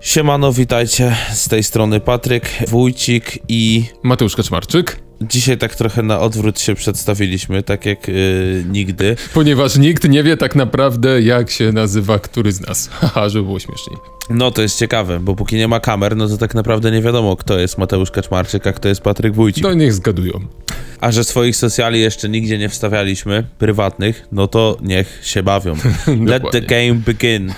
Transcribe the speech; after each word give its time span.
Siemano, 0.00 0.52
witajcie. 0.52 1.16
Z 1.32 1.48
tej 1.48 1.62
strony 1.62 2.00
Patryk, 2.00 2.50
Wójcik 2.68 3.38
i 3.48 3.84
Mateusz 4.02 4.36
Kaczmarczyk, 4.36 5.05
dzisiaj 5.20 5.58
tak 5.58 5.74
trochę 5.74 6.02
na 6.02 6.20
odwrót 6.20 6.60
się 6.60 6.74
przedstawiliśmy, 6.74 7.62
tak 7.62 7.86
jak 7.86 8.08
yy, 8.08 8.64
nigdy. 8.70 9.16
ponieważ 9.34 9.76
nikt 9.76 10.08
nie 10.08 10.22
wie 10.22 10.36
tak 10.36 10.54
naprawdę, 10.54 11.22
jak 11.22 11.50
się 11.50 11.72
nazywa 11.72 12.18
który 12.18 12.52
z 12.52 12.60
nas. 12.60 12.88
Haha, 13.00 13.28
żeby 13.28 13.44
było 13.44 13.58
śmieszniej. 13.58 13.96
No 14.30 14.50
to 14.50 14.62
jest 14.62 14.78
ciekawe, 14.78 15.20
bo 15.20 15.34
póki 15.34 15.56
nie 15.56 15.68
ma 15.68 15.80
kamer, 15.80 16.16
no 16.16 16.28
to 16.28 16.38
tak 16.38 16.54
naprawdę 16.54 16.90
nie 16.90 17.02
wiadomo, 17.02 17.36
kto 17.36 17.58
jest 17.58 17.78
Mateusz 17.78 18.10
Kaczmarczyk, 18.10 18.66
a 18.66 18.72
kto 18.72 18.88
jest 18.88 19.00
Patryk 19.00 19.34
Wójcik. 19.34 19.64
No 19.64 19.72
i 19.72 19.76
niech 19.76 19.92
zgadują. 19.92 20.40
A 21.00 21.12
że 21.12 21.24
swoich 21.24 21.56
socjali 21.56 22.00
jeszcze 22.00 22.28
nigdzie 22.28 22.58
nie 22.58 22.68
wstawialiśmy, 22.68 23.44
prywatnych, 23.58 24.26
no 24.32 24.48
to 24.48 24.76
niech 24.82 25.20
się 25.22 25.42
bawią. 25.42 25.74
Let 26.26 26.42
the 26.52 26.60
game 26.60 26.94
begin. 26.94 27.52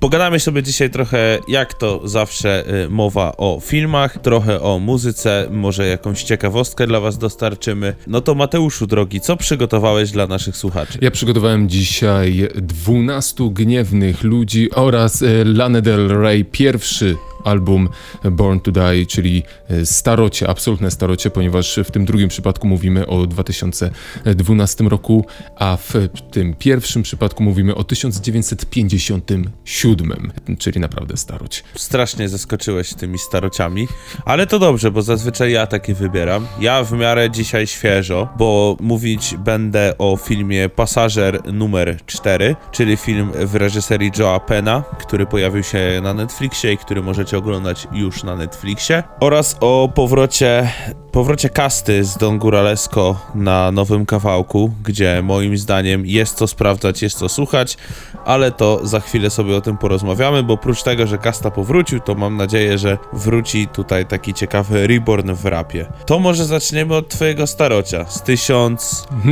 Pogadamy 0.00 0.40
sobie 0.40 0.62
dzisiaj 0.62 0.90
trochę, 0.90 1.38
jak 1.48 1.74
to 1.74 2.08
zawsze 2.08 2.64
y, 2.84 2.88
mowa 2.88 3.36
o 3.36 3.60
filmach, 3.62 4.18
trochę 4.18 4.62
o 4.62 4.78
muzyce, 4.78 5.48
może 5.50 5.86
jakąś 5.86 6.22
ciekawostkę 6.22 6.86
dla 6.86 7.00
was 7.00 7.18
dostarczymy. 7.18 7.94
No 8.06 8.20
to 8.20 8.34
Mateuszu 8.34 8.86
drogi, 8.86 9.20
co 9.20 9.36
przygotowałeś 9.36 10.10
dla 10.10 10.26
naszych 10.26 10.56
słuchaczy? 10.56 10.98
Ja 11.00 11.10
przygotowałem 11.10 11.68
dzisiaj 11.68 12.48
12 12.54 13.50
gniewnych 13.50 14.22
ludzi 14.22 14.70
oraz 14.70 15.22
e, 15.22 15.44
Lana 15.44 15.80
Del 15.80 16.08
Rey 16.08 16.44
pierwszy 16.44 17.16
album 17.44 17.88
Born 18.24 18.60
to 18.60 18.72
Die, 18.72 19.06
czyli 19.06 19.42
e, 19.68 19.86
starocie, 19.86 20.48
absolutne 20.48 20.90
starocie, 20.90 21.30
ponieważ 21.30 21.80
w 21.84 21.90
tym 21.90 22.04
drugim 22.04 22.28
przypadku 22.28 22.66
mówimy 22.66 23.06
o 23.06 23.26
2012 23.26 24.84
roku, 24.84 25.26
a 25.56 25.76
w 25.76 25.92
tym 26.30 26.54
pierwszym 26.54 27.02
przypadku 27.02 27.42
mówimy 27.42 27.74
o 27.74 27.84
1957, 27.84 30.32
czyli 30.58 30.80
naprawdę 30.80 31.16
staroć. 31.16 31.64
Strasznie 31.74 32.28
zaskoczyłeś 32.28 32.94
tymi 32.94 33.18
starociami, 33.18 33.88
ale 34.24 34.46
to 34.46 34.58
dobrze, 34.58 34.90
bo 34.90 35.02
zazwyczaj 35.02 35.52
ja 35.52 35.66
takie 35.66 35.94
wybieram. 35.94 36.46
Ja 36.60 36.84
w 36.84 36.92
miarę 36.92 37.30
dzisiaj 37.30 37.66
świeżo, 37.66 38.28
bo 38.38 38.76
mówić 38.80 39.34
będę 39.38 39.98
o 39.98 40.16
filmie 40.16 40.68
Pasażer 40.68 41.52
numer 41.52 41.96
4, 42.06 42.56
czyli 42.70 42.96
film 42.96 43.32
w 43.34 43.54
reżyserii 43.54 44.10
Joa 44.18 44.40
Pena, 44.40 44.84
który 45.00 45.26
pojawił 45.26 45.62
się 45.62 46.00
na 46.02 46.14
Netflixie 46.14 46.72
i 46.72 46.78
który 46.78 47.02
możecie 47.02 47.31
oglądać 47.34 47.88
już 47.92 48.22
na 48.22 48.36
Netflixie, 48.36 49.02
oraz 49.20 49.56
o 49.60 49.88
powrocie, 49.94 50.68
powrocie 51.12 51.48
kasty 51.48 52.04
z 52.04 52.16
Don 52.16 52.38
Guralesco 52.38 53.16
na 53.34 53.72
nowym 53.72 54.06
kawałku, 54.06 54.72
gdzie 54.84 55.22
moim 55.22 55.58
zdaniem 55.58 56.06
jest 56.06 56.36
co 56.36 56.46
sprawdzać, 56.46 57.02
jest 57.02 57.18
co 57.18 57.28
słuchać, 57.28 57.76
ale 58.24 58.52
to 58.52 58.80
za 58.86 59.00
chwilę 59.00 59.30
sobie 59.30 59.56
o 59.56 59.60
tym 59.60 59.78
porozmawiamy, 59.78 60.42
bo 60.42 60.54
oprócz 60.54 60.82
tego, 60.82 61.06
że 61.06 61.18
Kasta 61.18 61.50
powrócił, 61.50 62.00
to 62.00 62.14
mam 62.14 62.36
nadzieję, 62.36 62.78
że 62.78 62.98
wróci 63.12 63.68
tutaj 63.68 64.06
taki 64.06 64.34
ciekawy 64.34 64.86
reborn 64.86 65.34
w 65.34 65.44
rapie. 65.44 65.86
To 66.06 66.18
może 66.18 66.44
zaczniemy 66.44 66.94
od 66.96 67.08
twojego 67.08 67.46
starocia 67.46 68.04
z 68.04 68.22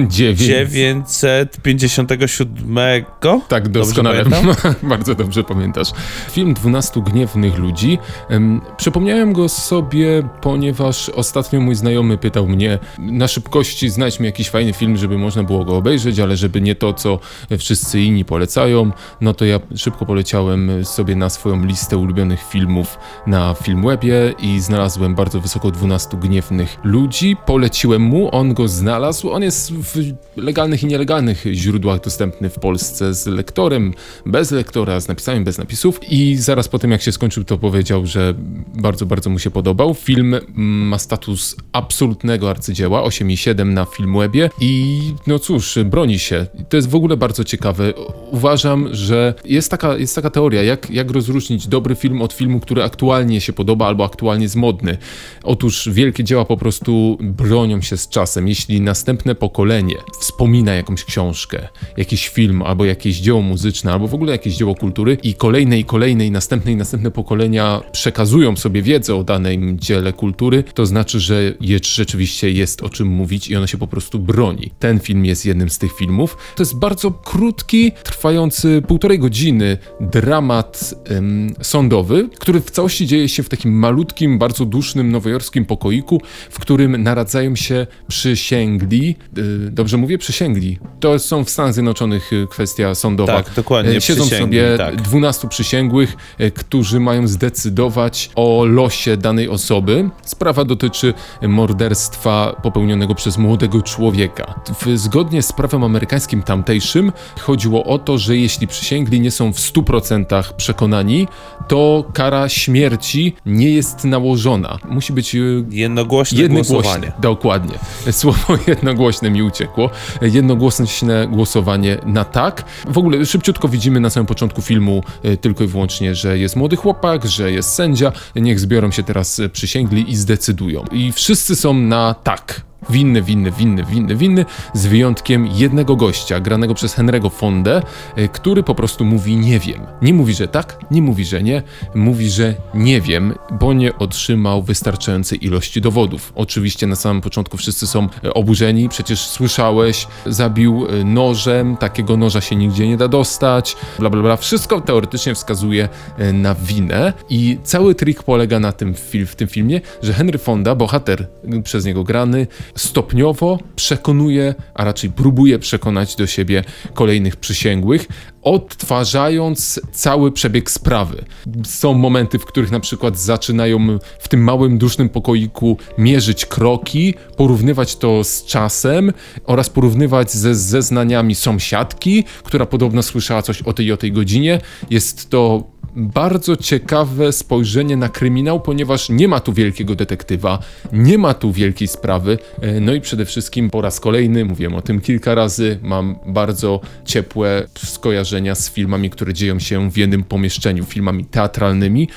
Dziewięć. 0.09 1.07
1957. 1.07 3.05
Tak, 3.49 3.69
Dobrze 3.69 3.89
doskonale. 3.89 4.25
pamiętam? 4.25 4.75
Bardzo 4.91 5.15
dobrze 5.15 5.45
pamiętasz. 5.45 5.89
Film 6.31 6.55
12 6.55 7.01
gniewnych 7.01 7.59
ludzi. 7.59 7.99
Em, 8.29 8.61
przypomniałem 8.77 9.33
go 9.33 9.49
sobie, 9.49 10.29
ponieważ 10.41 11.09
ostatnio 11.09 11.61
mój 11.61 11.70
znajomy 11.75 12.19
pytał 12.19 12.49
mnie 12.49 12.79
na 12.99 13.29
szybkości 13.29 13.91
znajdź 13.91 14.21
mi 14.21 14.27
jakiś 14.27 14.51
fajny 14.51 14.73
film, 14.73 14.97
żeby 14.97 15.19
można 15.19 15.43
było 15.43 15.65
go 15.65 15.77
obejrzeć, 15.77 16.19
ale 16.19 16.37
żeby 16.37 16.61
nie 16.61 16.75
to, 16.75 16.93
co 16.93 17.19
wszyscy 17.59 18.01
inni 18.01 18.25
polecają, 18.25 18.91
no 19.21 19.35
to 19.35 19.45
ja 19.45 19.61
szybko 19.77 20.07
poleciałem 20.07 20.85
sobie 20.85 21.17
na 21.17 21.31
swoją 21.31 21.65
listę 21.65 21.97
ulubionych 21.97 22.43
filmów 22.49 22.99
na 23.27 23.55
Filmwebie 23.55 24.35
i 24.39 24.61
znalazłem 24.61 25.15
bardzo 25.15 25.41
wysoko 25.41 25.71
12 25.71 26.17
gniewnych 26.17 26.77
ludzi. 26.85 27.37
Poleciłem 27.47 28.03
mu, 28.03 28.35
on 28.35 28.55
go 28.55 28.69
znalazł. 28.69 29.31
On 29.31 29.43
jest 29.43 29.73
w 29.73 30.13
legalnych 30.37 30.83
i 30.83 30.87
nielegalnych 30.87 31.45
źródłach 31.53 32.01
dostępny 32.01 32.51
w 32.51 32.59
Polsce 32.59 33.15
z 33.15 33.27
lektorem, 33.27 33.95
bez 34.27 34.51
lektora, 34.51 35.01
z 35.01 35.09
napisami, 35.09 35.41
bez 35.41 35.59
napisów. 35.59 36.01
I 36.11 36.37
zaraz 36.37 36.69
po 36.69 36.79
tym, 36.79 36.91
jak 36.91 37.03
się 37.03 37.13
skończył, 37.13 37.45
to 37.45 37.59
powiedział, 37.59 38.07
że 38.07 38.35
bardzo, 38.75 39.07
bardzo 39.07 39.31
mu 39.31 39.39
się 39.39 39.51
podobał. 39.51 39.95
Film 39.95 40.37
ma 40.55 40.99
status 40.99 41.57
absolutnego 41.73 42.51
arcydzieła, 42.51 43.03
8,7 43.03 43.67
na 43.67 43.85
Filmwebie 43.85 44.51
i 44.61 45.01
no 45.27 45.39
cóż, 45.39 45.79
broni 45.85 46.19
się. 46.19 46.47
To 46.69 46.77
jest 46.77 46.91
w 46.91 46.95
ogóle 46.95 47.17
bardzo 47.17 47.45
ciekawe. 47.45 47.93
Uważam, 48.31 48.89
że 48.93 49.35
jest 49.45 49.71
taka, 49.71 49.97
jest 49.97 50.15
taka 50.15 50.31
teoria, 50.31 50.63
jak, 50.63 50.91
jak 50.91 51.11
rozróżnić 51.11 51.67
dobry 51.69 51.95
film 51.95 52.23
od 52.23 52.33
filmu, 52.33 52.61
który 52.61 52.83
aktualnie 52.83 53.41
się 53.41 53.53
podoba 53.53 53.87
albo 53.87 54.05
aktualnie 54.05 54.43
jest 54.43 54.57
modny. 54.57 54.97
Otóż 55.43 55.89
wielkie 55.93 56.25
dzieła 56.25 56.45
po 56.45 56.57
prostu 56.57 57.19
bronią 57.21 57.81
się 57.81 57.97
z 57.97 58.09
czasem. 58.09 58.49
Jeśli 58.49 58.81
następne 58.81 59.35
pokolenie 59.35 59.97
wspomina 60.21 60.75
jakąś 60.75 61.05
książkę, 61.05 61.69
jakiś 61.97 62.29
film, 62.29 62.63
albo 62.63 62.85
jakieś 62.85 63.21
dzieło 63.21 63.43
muzyczne, 63.43 63.93
albo 63.93 64.09
w 64.09 64.15
ogóle 64.15 64.33
jakieś 64.33 64.57
dzieło 64.57 64.75
kultury 64.75 65.19
i 65.23 65.35
kolejne 65.35 65.79
i 65.79 65.85
kolejne 65.85 66.27
i 66.27 66.31
następne 66.31 66.73
i 66.73 66.77
następne 66.77 67.11
pokolenia 67.11 67.81
przekazują 67.93 68.57
sobie 68.57 68.83
wiedzę 68.83 69.17
o 69.17 69.25
danym 69.25 69.79
dziele 69.79 70.13
kultury, 70.13 70.65
to 70.75 70.87
znaczy, 70.87 71.21
że 71.21 71.50
rzeczywiście 71.83 72.51
jest 72.51 72.83
o 72.83 72.89
czym 72.89 73.09
mówić 73.09 73.49
i 73.49 73.57
ono 73.57 73.67
się 73.67 73.79
po 73.79 73.87
prostu 73.87 74.19
broni. 74.19 74.71
Ten 74.79 75.01
film 75.01 75.25
jest 75.25 75.47
jednym 75.47 75.71
z 75.71 75.79
tych 75.79 75.93
filmów. 75.97 76.37
To 76.57 76.63
jest 76.63 76.79
bardzo 76.79 77.11
krótki, 77.11 77.93
trwający 78.03 78.83
półtorej 78.89 79.19
godziny 79.19 79.79
dramat 80.01 80.95
em, 81.05 81.55
sądowy, 81.63 82.29
który 82.39 82.61
w 82.61 82.71
całości 82.71 83.07
dzieje 83.07 83.29
się 83.29 83.43
w 83.43 83.49
takim 83.49 83.73
malutkim, 83.73 84.39
bardzo 84.39 84.65
dusznym 84.65 85.13
nowojorskim 85.13 85.65
pokoiku, 85.65 86.23
w 86.51 86.59
którym 86.59 87.03
naradzają 87.03 87.57
się 87.57 87.87
przysięgli. 88.09 89.15
y, 89.39 89.71
dobrze 89.71 89.97
mówię? 89.97 90.19
Przysięgli. 90.19 90.79
To 91.01 91.19
są 91.19 91.45
w 91.45 91.51
Stanach 91.51 91.75
Zjednoczonych 91.75 92.33
y, 92.33 92.47
kwestia 92.51 92.95
sądowa. 92.95 93.43
Tak, 93.43 93.55
dokładnie, 93.55 93.97
E, 93.97 94.01
Siedzą 94.01 94.25
sobie 94.27 94.75
tak. 94.79 95.03
12 95.03 95.49
przysięgłych, 95.49 96.17
e, 96.39 96.51
którzy 96.51 97.01
mają 97.01 97.29
zdecydować 97.29 98.31
o 98.35 98.65
losie 98.65 99.17
danej 99.17 99.49
osoby. 99.49 100.11
Sprawa 100.23 100.65
dotyczy 100.65 101.15
morderstwa 101.49 102.57
popełnionego 102.63 103.15
przez 103.15 103.39
młodego 103.39 103.83
człowieka. 103.83 104.55
Zgodnie 104.95 105.43
z 105.43 105.53
prawem 105.53 105.85
amerykańskim 105.85 106.43
tamtejszym 106.43 107.13
chodziło 107.41 107.85
o 107.85 107.99
to, 107.99 108.19
że 108.19 108.37
jeśli 108.37 108.67
przysięgli 108.67 109.21
nie 109.21 109.31
są 109.31 109.53
w 109.53 109.57
100% 109.57 110.53
przekonani, 110.57 111.29
to 111.69 112.05
kara 112.13 112.49
śmierci 112.49 113.35
nie 113.47 113.71
jest 113.71 114.05
nałożona. 114.05 114.79
Musi 114.89 115.13
być 115.13 115.35
e, 115.35 115.39
Jednogłośne 115.71 116.39
Jednogłośne, 116.43 116.75
głosowanie. 116.75 117.13
dokładnie. 117.21 117.79
Słowo 118.13 118.59
jednogłośne 118.67 119.31
mi 119.31 119.43
uciekło. 119.43 119.91
Jednogłośne 120.23 121.29
głosowanie 121.31 121.99
na 122.07 122.25
tak. 122.25 122.65
W 122.89 122.99
ogóle 122.99 123.27
szybciutko 123.27 123.69
widzimy 123.69 124.01
na 124.01 124.11
samym 124.11 124.27
początku 124.27 124.63
filmu 124.63 125.03
e, 125.23 125.37
tylko 125.37 125.65
i 125.65 125.67
wyłącznie, 125.67 126.15
że 126.15 126.39
jest 126.39 126.57
młody 126.57 126.77
chłopak, 126.77 127.27
że 127.27 127.53
jest 127.53 127.75
sędzia. 127.75 128.13
Niech 128.37 128.61
zbiorą 128.61 128.91
się 128.91 129.03
teraz 129.03 129.41
przysięgli 129.53 130.11
i 130.11 130.17
zdecydują. 130.17 130.85
I 130.93 131.13
wszyscy 131.13 131.30
są 131.57 131.75
na 131.75 132.15
tak. 132.15 132.70
Winny, 132.89 133.23
winny, 133.23 133.53
winny, 133.53 133.85
winny, 133.85 134.17
winny, 134.17 134.45
z 134.75 134.87
wyjątkiem 134.87 135.47
jednego 135.47 135.97
gościa, 135.97 136.41
granego 136.41 136.75
przez 136.75 136.97
Henry'ego 136.97 137.31
Fondę, 137.31 137.83
e, 138.17 138.29
który 138.29 138.63
po 138.63 138.75
prostu 138.75 139.05
mówi 139.05 139.37
nie 139.37 139.59
wiem. 139.59 139.81
Nie 140.03 140.15
mówi, 140.15 140.35
że 140.35 140.49
tak, 140.49 140.79
nie 140.91 141.03
mówi, 141.03 141.25
że 141.25 141.43
nie, 141.43 141.63
mówi, 141.95 142.31
że 142.31 142.55
nie 142.75 143.01
wiem, 143.01 143.35
bo 143.61 143.73
nie 143.73 143.99
otrzymał 143.99 144.63
wystarczającej 144.63 145.45
ilości 145.45 145.81
dowodów. 145.81 146.33
Oczywiście 146.35 146.87
na 146.87 146.97
samym 146.97 147.23
początku 147.23 147.57
wszyscy 147.57 147.87
są 147.87 148.09
e, 148.25 148.35
oburzeni, 148.35 148.89
przecież 148.89 149.21
słyszałeś, 149.21 150.07
zabił 150.27 150.87
e, 150.87 151.05
nożem, 151.05 151.77
takiego 151.77 152.17
noża 152.17 152.41
się 152.41 152.57
nigdzie 152.57 152.89
nie 152.89 152.97
da 152.97 153.09
dostać, 153.09 153.77
bla 153.99 154.11
bla 154.11 154.23
bla. 154.23 154.37
Wszystko 154.37 154.81
teoretycznie 154.81 155.35
wskazuje 155.35 155.89
na 156.33 156.55
winę 156.55 157.13
i 157.29 157.59
cały 157.63 157.95
trik 157.95 158.23
polega 158.23 158.61
na 158.61 158.73
tym 158.73 158.95
w, 159.27 159.35
tym 159.37 159.49
filmie, 159.49 159.81
że 160.03 160.13
Henry 160.13 160.39
Fonda, 160.39 160.75
bohater 160.75 161.27
przez 161.65 161.85
niego 161.85 162.05
grany, 162.05 162.47
stopniowo 162.77 163.59
przekonuje, 163.77 164.55
a 164.75 164.85
raczej 164.85 165.11
próbuje 165.11 165.59
przekonać 165.59 166.17
do 166.17 166.27
siebie 166.27 166.65
kolejnych 166.95 167.37
przysięgłych, 167.37 168.07
odtwarzając 168.43 169.81
cały 169.93 170.33
przebieg 170.33 170.71
sprawy. 170.71 171.25
Są 171.67 171.95
momenty, 171.95 172.39
w 172.39 172.45
których 172.45 172.71
na 172.71 172.81
przykład 172.81 173.19
zaczynają 173.19 173.99
w 174.19 174.29
tym 174.29 174.45
małym, 174.45 174.79
dusznym 174.79 175.09
pokoiku 175.09 175.77
mierzyć 175.99 176.47
kroki, 176.47 177.15
porównywać 177.37 177.97
to 177.97 178.25
z 178.25 178.45
czasem 178.45 179.13
oraz 179.45 179.71
porównywać 179.71 180.33
ze 180.33 180.55
zeznaniami 180.55 181.35
sąsiadki, 181.35 182.25
która 182.45 182.67
podobno 182.67 183.03
słyszała 183.03 183.43
coś 183.43 183.63
o 183.63 183.73
tej 183.73 183.93
o 183.93 183.97
tej 183.97 184.13
godzinie. 184.13 184.61
Jest 184.91 185.31
to 185.31 185.65
bardzo 185.97 186.57
ciekawe 186.57 187.33
spojrzenie 187.33 187.97
na 187.97 188.09
kryminał, 188.09 188.61
ponieważ 188.61 189.09
nie 189.09 189.29
ma 189.29 189.41
tu 189.41 189.53
wielkiego 189.53 189.95
detektywa, 189.95 190.59
nie 190.93 191.19
ma 191.19 191.35
tu 191.35 191.53
wielkiej 191.53 191.89
sprawy. 191.89 192.39
e, 192.61 192.81
No 192.81 192.95
i 192.95 193.01
przede 193.01 193.25
wszystkim 193.25 193.71
po 193.71 193.81
raz 193.81 194.01
kolejny, 194.01 194.45
mówiłem 194.45 194.75
o 194.75 194.83
tym 194.83 195.01
kilka 195.01 195.35
razy, 195.35 195.79
mam 195.83 196.17
bardzo 196.27 196.81
ciepłe 197.05 197.67
skojarzenia 197.79 198.55
z 198.55 198.71
filmami, 198.71 199.11
które 199.11 199.35
dzieją 199.35 199.59
się 199.59 199.91
w 199.91 199.97
jednym 199.97 200.25
pomieszczeniu, 200.25 200.85
filmami 200.85 201.25
teatralnymi. 201.25 202.09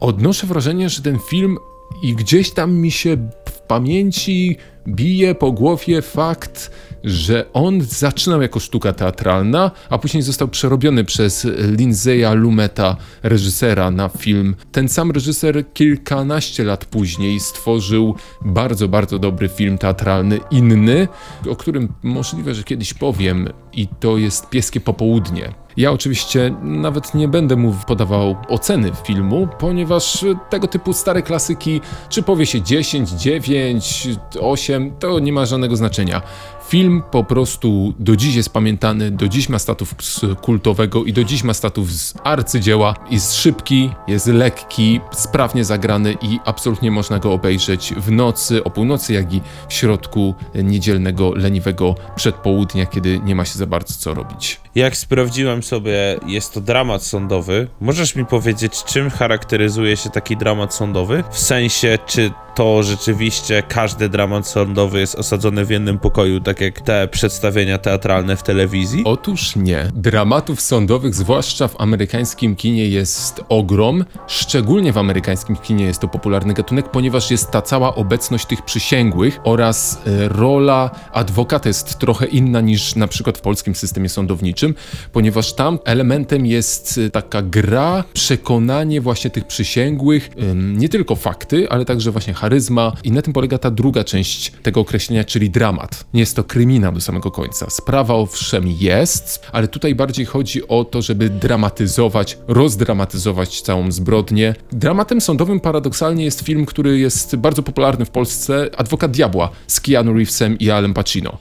Odnoszę 0.00 0.46
wrażenie, 0.46 0.88
że 0.88 1.02
ten 1.02 1.18
film 1.30 1.58
i 2.02 2.14
gdzieś 2.14 2.50
tam 2.50 2.74
mi 2.74 2.90
się 2.90 3.16
w 3.48 3.60
pamięci 3.60 4.56
bije 4.88 5.34
po 5.34 5.52
głowie 5.52 6.02
fakt, 6.02 6.70
że 7.04 7.52
on 7.52 7.80
zaczynał 7.80 8.42
jako 8.42 8.60
sztuka 8.60 8.92
teatralna, 8.92 9.70
a 9.90 9.98
później 9.98 10.22
został 10.22 10.48
przerobiony 10.48 11.04
przez 11.04 11.46
Lindsaya 11.78 12.34
Lumeta, 12.34 12.96
reżysera 13.22 13.90
na 13.90 14.08
film. 14.08 14.56
Ten 14.72 14.88
sam 14.88 15.10
reżyser 15.10 15.72
kilkanaście 15.72 16.64
lat 16.64 16.84
później 16.84 17.40
stworzył 17.40 18.14
bardzo, 18.44 18.88
bardzo 18.88 19.18
dobry 19.18 19.48
film 19.48 19.78
teatralny, 19.78 20.40
inny, 20.50 21.08
o 21.50 21.56
którym 21.56 21.92
możliwe, 22.02 22.54
że 22.54 22.62
kiedyś 22.62 22.94
powiem, 22.94 23.48
i 23.72 23.88
to 24.00 24.16
jest 24.16 24.50
Pieskie 24.50 24.80
Popołudnie. 24.80 25.54
Ja 25.76 25.92
oczywiście 25.92 26.54
nawet 26.62 27.14
nie 27.14 27.28
będę 27.28 27.56
mu 27.56 27.74
podawał 27.86 28.36
oceny 28.48 28.90
filmu, 29.06 29.48
ponieważ 29.58 30.24
tego 30.50 30.68
typu 30.68 30.92
stare 30.92 31.22
klasyki, 31.22 31.80
czy 32.08 32.22
powie 32.22 32.46
się 32.46 32.62
10, 32.62 33.10
9, 33.10 34.08
8, 34.40 34.92
to 34.98 35.18
nie 35.18 35.32
ma 35.32 35.46
żadnego 35.46 35.76
znaczenia. 35.76 36.22
Film 36.68 37.02
po 37.10 37.24
prostu 37.24 37.94
do 37.98 38.16
dziś 38.16 38.34
jest 38.34 38.50
pamiętany, 38.50 39.10
do 39.10 39.28
dziś 39.28 39.48
ma 39.48 39.58
status 39.58 40.20
kultowego 40.42 41.04
i 41.04 41.12
do 41.12 41.24
dziś 41.24 41.44
ma 41.44 41.54
status 41.54 42.14
arcydzieła. 42.24 42.94
Jest 43.10 43.34
szybki, 43.34 43.90
jest 44.08 44.26
lekki, 44.26 45.00
sprawnie 45.12 45.64
zagrany 45.64 46.16
i 46.22 46.38
absolutnie 46.44 46.90
można 46.90 47.18
go 47.18 47.32
obejrzeć 47.32 47.94
w 47.96 48.10
nocy, 48.10 48.64
o 48.64 48.70
północy, 48.70 49.12
jak 49.12 49.32
i 49.32 49.40
w 49.68 49.72
środku 49.72 50.34
niedzielnego, 50.54 51.34
leniwego 51.34 51.94
przedpołudnia, 52.16 52.86
kiedy 52.86 53.20
nie 53.24 53.34
ma 53.34 53.44
się 53.44 53.58
za 53.58 53.66
bardzo 53.66 53.94
co 53.94 54.14
robić. 54.14 54.60
Jak 54.74 54.96
sprawdziłem 54.96 55.62
sobie, 55.62 56.20
jest 56.26 56.54
to 56.54 56.60
dramat 56.60 57.02
sądowy. 57.02 57.68
Możesz 57.80 58.16
mi 58.16 58.26
powiedzieć, 58.26 58.84
czym 58.84 59.10
charakteryzuje 59.10 59.96
się 59.96 60.10
taki 60.10 60.36
dramat 60.36 60.74
sądowy? 60.74 61.24
W 61.30 61.38
sensie, 61.38 61.98
czy 62.06 62.30
to 62.54 62.82
rzeczywiście 62.82 63.62
każdy 63.68 64.08
dramat 64.08 64.48
sądowy 64.48 65.00
jest 65.00 65.14
osadzony 65.14 65.64
w 65.64 65.70
jednym 65.70 65.98
pokoju, 65.98 66.40
tak 66.40 66.60
jak 66.60 66.80
te 66.80 67.08
przedstawienia 67.08 67.78
teatralne 67.78 68.36
w 68.36 68.42
telewizji? 68.42 69.02
Otóż 69.04 69.56
nie. 69.56 69.88
Dramatów 69.94 70.60
sądowych, 70.60 71.14
zwłaszcza 71.14 71.68
w 71.68 71.80
amerykańskim 71.80 72.56
kinie, 72.56 72.88
jest 72.88 73.40
ogrom. 73.48 74.04
Szczególnie 74.26 74.92
w 74.92 74.98
amerykańskim 74.98 75.56
kinie 75.56 75.84
jest 75.84 76.00
to 76.00 76.08
popularny 76.08 76.54
gatunek, 76.54 76.90
ponieważ 76.90 77.30
jest 77.30 77.50
ta 77.50 77.62
cała 77.62 77.94
obecność 77.94 78.46
tych 78.46 78.62
przysięgłych 78.62 79.38
oraz 79.44 80.02
e, 80.06 80.28
rola 80.28 80.90
adwokata 81.12 81.68
jest 81.68 81.98
trochę 81.98 82.26
inna 82.26 82.60
niż 82.60 82.96
na 82.96 83.08
przykład 83.08 83.38
w 83.38 83.40
polskim 83.40 83.74
systemie 83.74 84.08
sądowniczym, 84.08 84.74
ponieważ 85.12 85.52
tam 85.52 85.78
elementem 85.84 86.46
jest 86.46 87.00
e, 87.06 87.10
taka 87.10 87.42
gra, 87.42 88.04
przekonanie 88.12 89.00
właśnie 89.00 89.30
tych 89.30 89.46
przysięgłych, 89.46 90.30
nie 90.54 90.88
tylko 90.88 91.16
fakty, 91.16 91.70
ale 91.70 91.84
także 91.84 92.10
właśnie 92.10 92.34
charyzma 92.42 92.92
i 93.04 93.12
na 93.12 93.22
tym 93.22 93.32
polega 93.32 93.58
ta 93.58 93.70
druga 93.70 94.04
część 94.04 94.52
tego 94.62 94.80
określenia, 94.80 95.24
czyli 95.24 95.50
dramat. 95.50 96.04
Nie 96.14 96.20
jest 96.20 96.36
to 96.36 96.44
kryminał 96.44 96.92
do 96.92 97.00
samego 97.00 97.30
końca. 97.30 97.70
Sprawa 97.70 98.14
owszem 98.14 98.64
jest, 98.66 99.46
ale 99.52 99.68
tutaj 99.68 99.94
bardziej 99.94 100.26
chodzi 100.26 100.68
o 100.68 100.84
to, 100.84 101.02
żeby 101.02 101.30
dramatyzować, 101.30 102.38
rozdramatyzować 102.48 103.60
całą 103.60 103.92
zbrodnię. 103.92 104.54
Dramatem 104.72 105.20
sądowym 105.20 105.60
paradoksalnie 105.60 106.24
jest 106.24 106.40
film, 106.40 106.66
który 106.66 106.98
jest 106.98 107.36
bardzo 107.36 107.62
popularny 107.62 108.04
w 108.04 108.10
Polsce, 108.10 108.70
Adwokat 108.76 109.10
Diabła 109.10 109.50
z 109.66 109.80
Keanu 109.80 110.12
Reevesem 110.12 110.58
i 110.58 110.70
Alem 110.70 110.94
Pacino. 110.94 111.38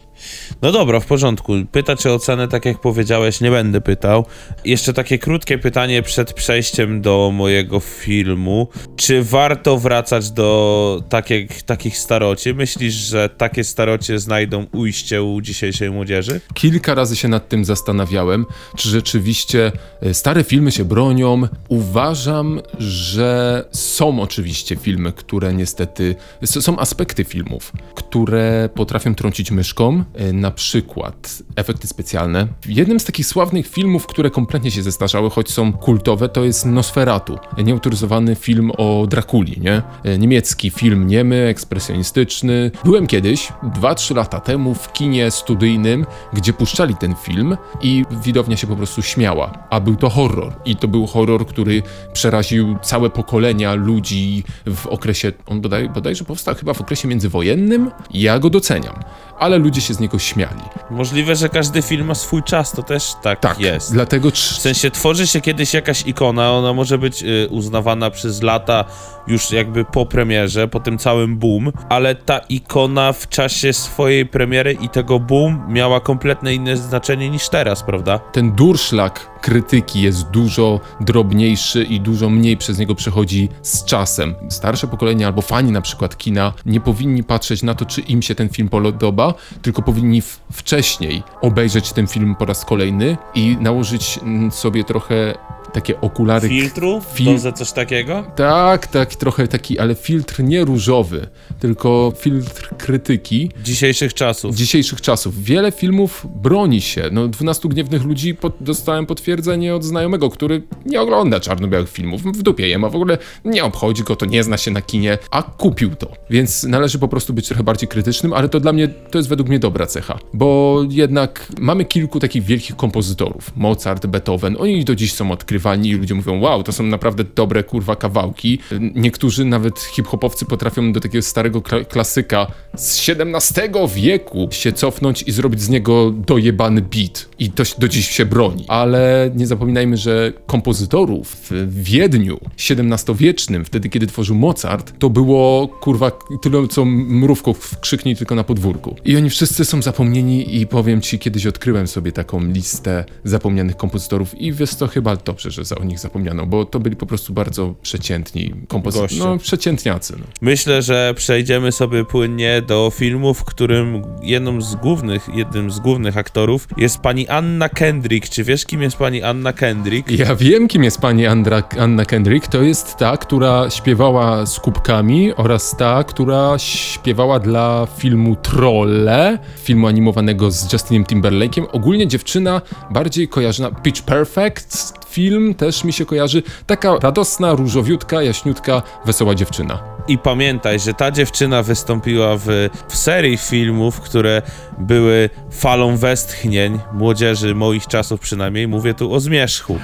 No 0.61 0.71
dobra, 0.71 0.99
w 0.99 1.05
porządku. 1.05 1.53
Pytać 1.71 2.05
o 2.05 2.13
ocenę, 2.13 2.47
tak 2.47 2.65
jak 2.65 2.81
powiedziałeś, 2.81 3.41
nie 3.41 3.51
będę 3.51 3.81
pytał. 3.81 4.25
Jeszcze 4.65 4.93
takie 4.93 5.19
krótkie 5.19 5.57
pytanie 5.57 6.01
przed 6.01 6.33
przejściem 6.33 7.01
do 7.01 7.31
mojego 7.33 7.79
filmu. 7.79 8.67
Czy 8.95 9.23
warto 9.23 9.77
wracać 9.77 10.31
do 10.31 11.03
takich, 11.09 11.63
takich 11.63 11.97
staroci? 11.97 12.53
Myślisz, 12.53 12.93
że 12.93 13.29
takie 13.29 13.63
starocie 13.63 14.19
znajdą 14.19 14.65
ujście 14.71 15.23
u 15.23 15.41
dzisiejszej 15.41 15.91
młodzieży? 15.91 16.41
Kilka 16.53 16.95
razy 16.95 17.15
się 17.15 17.27
nad 17.27 17.49
tym 17.49 17.65
zastanawiałem, 17.65 18.45
czy 18.77 18.89
rzeczywiście 18.89 19.71
e, 20.01 20.13
stare 20.13 20.43
filmy 20.43 20.71
się 20.71 20.85
bronią. 20.85 21.41
Uważam, 21.69 22.61
że 22.79 23.63
są 23.71 24.21
oczywiście 24.21 24.75
filmy, 24.75 25.11
które 25.11 25.53
niestety. 25.53 26.15
Są 26.45 26.79
aspekty 26.79 27.23
filmów, 27.23 27.71
które 27.95 28.69
potrafią 28.75 29.15
trącić 29.15 29.51
myszką, 29.51 30.03
na 30.33 30.51
przykład 30.51 31.43
efekty 31.55 31.87
specjalne. 31.87 32.47
Jednym 32.67 32.99
z 32.99 33.05
takich 33.05 33.25
sławnych 33.25 33.67
filmów, 33.67 34.07
które 34.07 34.29
kompletnie 34.29 34.71
się 34.71 34.83
zestarzały, 34.83 35.29
choć 35.29 35.51
są 35.51 35.73
kultowe, 35.73 36.29
to 36.29 36.43
jest 36.43 36.65
Nosferatu, 36.65 37.37
nieautoryzowany 37.63 38.35
film 38.35 38.71
o 38.77 39.07
Drakuli, 39.07 39.61
nie? 39.61 39.81
E, 40.03 40.17
Niemiecki 40.17 40.69
film 40.69 41.07
niemy, 41.07 41.35
ekspresjonistyczny. 41.47 42.71
Byłem 42.83 43.07
kiedyś, 43.07 43.47
2-3 43.63 44.15
lata 44.15 44.39
temu, 44.39 44.73
w 44.73 44.93
kinie 44.93 45.31
studyjnym, 45.31 46.05
gdzie 46.33 46.53
puszczali 46.53 46.95
ten 46.95 47.15
film 47.15 47.57
i 47.81 48.05
widownia 48.23 48.57
się 48.57 48.67
po 48.67 48.75
prostu 48.75 49.01
śmiała. 49.01 49.67
A 49.69 49.79
był 49.79 49.95
to 49.95 50.09
horror. 50.09 50.53
I 50.65 50.75
to 50.75 50.87
był 50.87 51.07
horror, 51.07 51.45
który 51.45 51.83
przeraził 52.13 52.77
całe 52.81 53.09
pokolenia 53.09 53.73
ludzi 53.73 54.43
w 54.65 54.87
okresie, 54.87 55.31
on 55.45 55.61
bodaj, 55.61 55.89
bodajże 55.89 56.23
powstał 56.23 56.55
chyba 56.55 56.73
w 56.73 56.81
okresie 56.81 57.07
międzywojennym. 57.07 57.91
Ja 58.13 58.39
go 58.39 58.49
doceniam, 58.49 58.95
ale 59.39 59.57
ludzie 59.57 59.81
się 59.81 59.93
niego 60.01 60.19
śmiali. 60.19 60.61
Możliwe, 60.89 61.35
że 61.35 61.49
każdy 61.49 61.81
film 61.81 62.07
ma 62.07 62.15
swój 62.15 62.43
czas, 62.43 62.71
to 62.71 62.83
też 62.83 63.13
tak, 63.21 63.39
Tak, 63.39 63.59
jest. 63.59 63.93
dlatego 63.93 64.31
W 64.31 64.37
sensie 64.37 64.91
tworzy 64.91 65.27
się 65.27 65.41
kiedyś 65.41 65.73
jakaś 65.73 66.07
ikona, 66.07 66.51
ona 66.51 66.73
może 66.73 66.97
być 66.97 67.23
y, 67.23 67.47
uznawana 67.49 68.09
przez 68.09 68.41
lata 68.43 68.85
już 69.27 69.51
jakby 69.51 69.85
po 69.85 70.05
premierze, 70.05 70.67
po 70.67 70.79
tym 70.79 70.97
całym 70.97 71.37
boom, 71.37 71.71
ale 71.89 72.15
ta 72.15 72.37
ikona 72.39 73.13
w 73.13 73.29
czasie 73.29 73.73
swojej 73.73 74.25
premiery 74.25 74.73
i 74.81 74.89
tego 74.89 75.19
boom 75.19 75.63
miała 75.69 75.99
kompletnie 75.99 76.53
inne 76.53 76.77
znaczenie 76.77 77.29
niż 77.29 77.49
teraz, 77.49 77.83
prawda? 77.83 78.19
ten 78.19 78.51
durszlak 78.51 79.31
krytyki 79.41 80.01
jest 80.01 80.29
dużo 80.29 80.79
drobniejszy 80.99 81.83
i 81.83 81.99
dużo 82.01 82.29
mniej 82.29 82.57
przez 82.57 82.77
niego 82.79 82.95
przechodzi 82.95 83.49
z 83.61 83.85
czasem. 83.85 84.35
Starsze 84.49 84.87
pokolenia 84.87 85.27
albo 85.27 85.41
fani 85.41 85.71
na 85.71 85.81
przykład 85.81 86.17
kina 86.17 86.53
nie 86.65 86.81
powinni 86.81 87.23
patrzeć 87.23 87.63
na 87.63 87.75
to, 87.75 87.85
czy 87.85 88.01
im 88.01 88.21
się 88.21 88.35
ten 88.35 88.49
film 88.49 88.69
podoba, 88.69 89.33
tylko 89.61 89.81
powinni 89.91 90.21
wcześniej 90.51 91.23
obejrzeć 91.41 91.93
ten 91.93 92.07
film 92.07 92.35
po 92.35 92.45
raz 92.45 92.65
kolejny 92.65 93.17
i 93.35 93.57
nałożyć 93.59 94.19
mm, 94.23 94.51
sobie 94.51 94.83
trochę 94.83 95.35
takie 95.73 96.01
okulary. 96.01 96.49
Filtru? 96.49 97.01
Fil- 97.15 97.25
Dobrze 97.25 97.53
coś 97.53 97.71
takiego? 97.71 98.23
Tak, 98.35 98.87
tak, 98.87 99.15
trochę 99.15 99.47
taki, 99.47 99.79
ale 99.79 99.95
filtr 99.95 100.43
nie 100.43 100.65
różowy, 100.65 101.27
tylko 101.59 102.13
filtr 102.17 102.69
krytyki 102.77 103.51
Dzisiejszych 103.63 104.13
czasów. 104.13 104.55
dzisiejszych 104.55 105.01
czasów. 105.01 105.43
Wiele 105.43 105.71
filmów 105.71 106.27
broni 106.35 106.81
się. 106.81 107.09
No, 107.11 107.27
12 107.27 107.69
gniewnych 107.69 108.03
ludzi 108.03 108.37
dostałem 108.61 109.05
potwierdzenie 109.05 109.75
od 109.75 109.83
znajomego, 109.83 110.29
który 110.29 110.61
nie 110.85 111.01
ogląda 111.01 111.39
czarno-białych 111.39 111.89
filmów. 111.89 112.21
W 112.23 112.41
dupie 112.43 112.67
je 112.67 112.77
ma, 112.79 112.89
w 112.89 112.95
ogóle 112.95 113.17
nie 113.45 113.63
obchodzi 113.63 114.03
go, 114.03 114.15
to 114.15 114.25
nie 114.25 114.43
zna 114.43 114.57
się 114.57 114.71
na 114.71 114.81
kinie, 114.81 115.17
a 115.31 115.41
kupił 115.43 115.95
to. 115.95 116.11
Więc 116.29 116.63
należy 116.63 116.99
po 116.99 117.07
prostu 117.07 117.33
być 117.33 117.47
trochę 117.47 117.63
bardziej 117.63 117.87
krytycznym, 117.89 118.33
ale 118.33 118.49
to 118.49 118.59
dla 118.59 118.73
mnie, 118.73 118.87
to 118.87 119.17
jest 119.17 119.29
według 119.29 119.49
mnie 119.49 119.59
dobra 119.59 119.85
cecha. 119.87 120.19
Bo 120.33 120.79
jednak 120.89 121.47
mamy 121.59 121.85
kilku 121.85 122.19
takich 122.19 122.43
wielkich 122.43 122.75
kompozytorów. 122.75 123.51
Mozart, 123.55 124.05
Beethoven, 124.05 124.55
oni 124.59 124.85
do 124.85 124.95
dziś 124.95 125.13
są 125.13 125.31
odkrywani 125.31 125.60
i 125.83 125.93
ludzie 125.93 126.15
mówią, 126.15 126.39
wow, 126.39 126.63
to 126.63 126.71
są 126.71 126.83
naprawdę 126.83 127.23
dobre, 127.35 127.63
kurwa, 127.63 127.95
kawałki. 127.95 128.59
Niektórzy, 128.95 129.45
nawet 129.45 129.79
hip-hopowcy 129.79 130.45
potrafią 130.45 130.93
do 130.93 130.99
takiego 130.99 131.21
starego 131.21 131.59
kla- 131.59 131.85
klasyka 131.85 132.47
z 132.75 133.09
XVII 133.09 133.71
wieku 133.95 134.47
się 134.51 134.73
cofnąć 134.73 135.23
i 135.27 135.31
zrobić 135.31 135.61
z 135.61 135.69
niego 135.69 136.11
dojebany 136.11 136.81
beat. 136.81 137.29
I 137.39 137.51
to 137.51 137.63
do 137.77 137.87
dziś 137.87 138.09
się 138.09 138.25
broni. 138.25 138.65
Ale 138.67 139.31
nie 139.35 139.47
zapominajmy, 139.47 139.97
że 139.97 140.33
kompozytorów 140.45 141.35
w 141.49 141.83
Wiedniu 141.83 142.39
XVII-wiecznym, 142.69 143.65
wtedy 143.65 143.89
kiedy 143.89 144.07
tworzył 144.07 144.35
Mozart, 144.35 144.93
to 144.99 145.09
było 145.09 145.67
kurwa 145.67 146.11
tyle 146.41 146.67
co 146.67 146.85
mrówką 146.85 147.53
w 147.53 147.79
krzyknij 147.79 148.15
tylko 148.15 148.35
na 148.35 148.43
podwórku. 148.43 148.95
I 149.05 149.17
oni 149.17 149.29
wszyscy 149.29 149.65
są 149.65 149.81
zapomnieni 149.81 150.61
i 150.61 150.67
powiem 150.67 151.01
ci, 151.01 151.19
kiedyś 151.19 151.45
odkryłem 151.45 151.87
sobie 151.87 152.11
taką 152.11 152.43
listę 152.45 153.05
zapomnianych 153.23 153.77
kompozytorów 153.77 154.41
i 154.41 154.53
wiesz 154.53 154.75
co, 154.75 154.87
chyba 154.87 155.15
dobrze, 155.15 155.50
że 155.51 155.75
o 155.81 155.83
nich 155.83 155.99
zapomniano, 155.99 156.45
bo 156.45 156.65
to 156.65 156.79
byli 156.79 156.95
po 156.95 157.05
prostu 157.05 157.33
bardzo 157.33 157.75
przeciętni 157.81 158.53
kompozytorzy. 158.67 159.19
No, 159.19 159.37
przeciętniacy. 159.37 160.15
No. 160.19 160.25
Myślę, 160.41 160.81
że 160.81 161.13
przejdziemy 161.15 161.71
sobie 161.71 162.05
płynnie 162.05 162.61
do 162.61 162.91
filmu, 162.95 163.33
w 163.33 163.43
którym 163.43 164.01
jedną 164.21 164.61
z 164.61 164.75
głównych, 164.75 165.29
jednym 165.33 165.71
z 165.71 165.79
głównych 165.79 166.17
aktorów 166.17 166.67
jest 166.77 166.99
pani 166.99 167.27
Anna 167.27 167.69
Kendrick. 167.69 168.29
Czy 168.29 168.43
wiesz, 168.43 168.65
kim 168.65 168.81
jest 168.81 168.97
pani 168.97 169.23
Anna 169.23 169.53
Kendrick? 169.53 170.11
Ja 170.11 170.35
wiem, 170.35 170.67
kim 170.67 170.83
jest 170.83 171.01
pani 171.01 171.27
Andra, 171.27 171.63
Anna 171.79 172.05
Kendrick. 172.05 172.47
To 172.47 172.61
jest 172.61 172.97
ta, 172.97 173.17
która 173.17 173.69
śpiewała 173.69 174.45
z 174.45 174.59
kubkami 174.59 175.33
oraz 175.35 175.77
ta, 175.77 176.03
która 176.03 176.59
śpiewała 176.59 177.39
dla 177.39 177.87
filmu 177.97 178.35
Trolle, 178.35 179.39
filmu 179.63 179.87
animowanego 179.87 180.51
z 180.51 180.73
Justinem 180.73 181.03
Timberlake'iem. 181.03 181.65
Ogólnie 181.71 182.07
dziewczyna 182.07 182.61
bardziej 182.91 183.27
kojarzona. 183.27 183.71
Pitch 183.71 184.01
Perfect 184.01 185.00
film 185.11 185.55
też 185.55 185.83
mi 185.83 185.93
się 185.93 186.05
kojarzy. 186.05 186.43
Taka 186.67 186.97
radosna, 187.01 187.53
różowiutka, 187.53 188.23
jaśniutka, 188.23 188.81
wesoła 189.05 189.35
dziewczyna. 189.35 189.79
I 190.07 190.17
pamiętaj, 190.17 190.79
że 190.79 190.93
ta 190.93 191.11
dziewczyna 191.11 191.63
wystąpiła 191.63 192.37
w, 192.37 192.69
w 192.87 192.95
serii 192.95 193.37
filmów, 193.37 194.01
które 194.01 194.41
były 194.77 195.29
falą 195.51 195.97
westchnień 195.97 196.79
młodzieży 196.93 197.55
moich 197.55 197.87
czasów 197.87 198.19
przynajmniej. 198.19 198.67
Mówię 198.67 198.93
tu 198.93 199.13
o 199.13 199.19
Zmierzchu. 199.19 199.79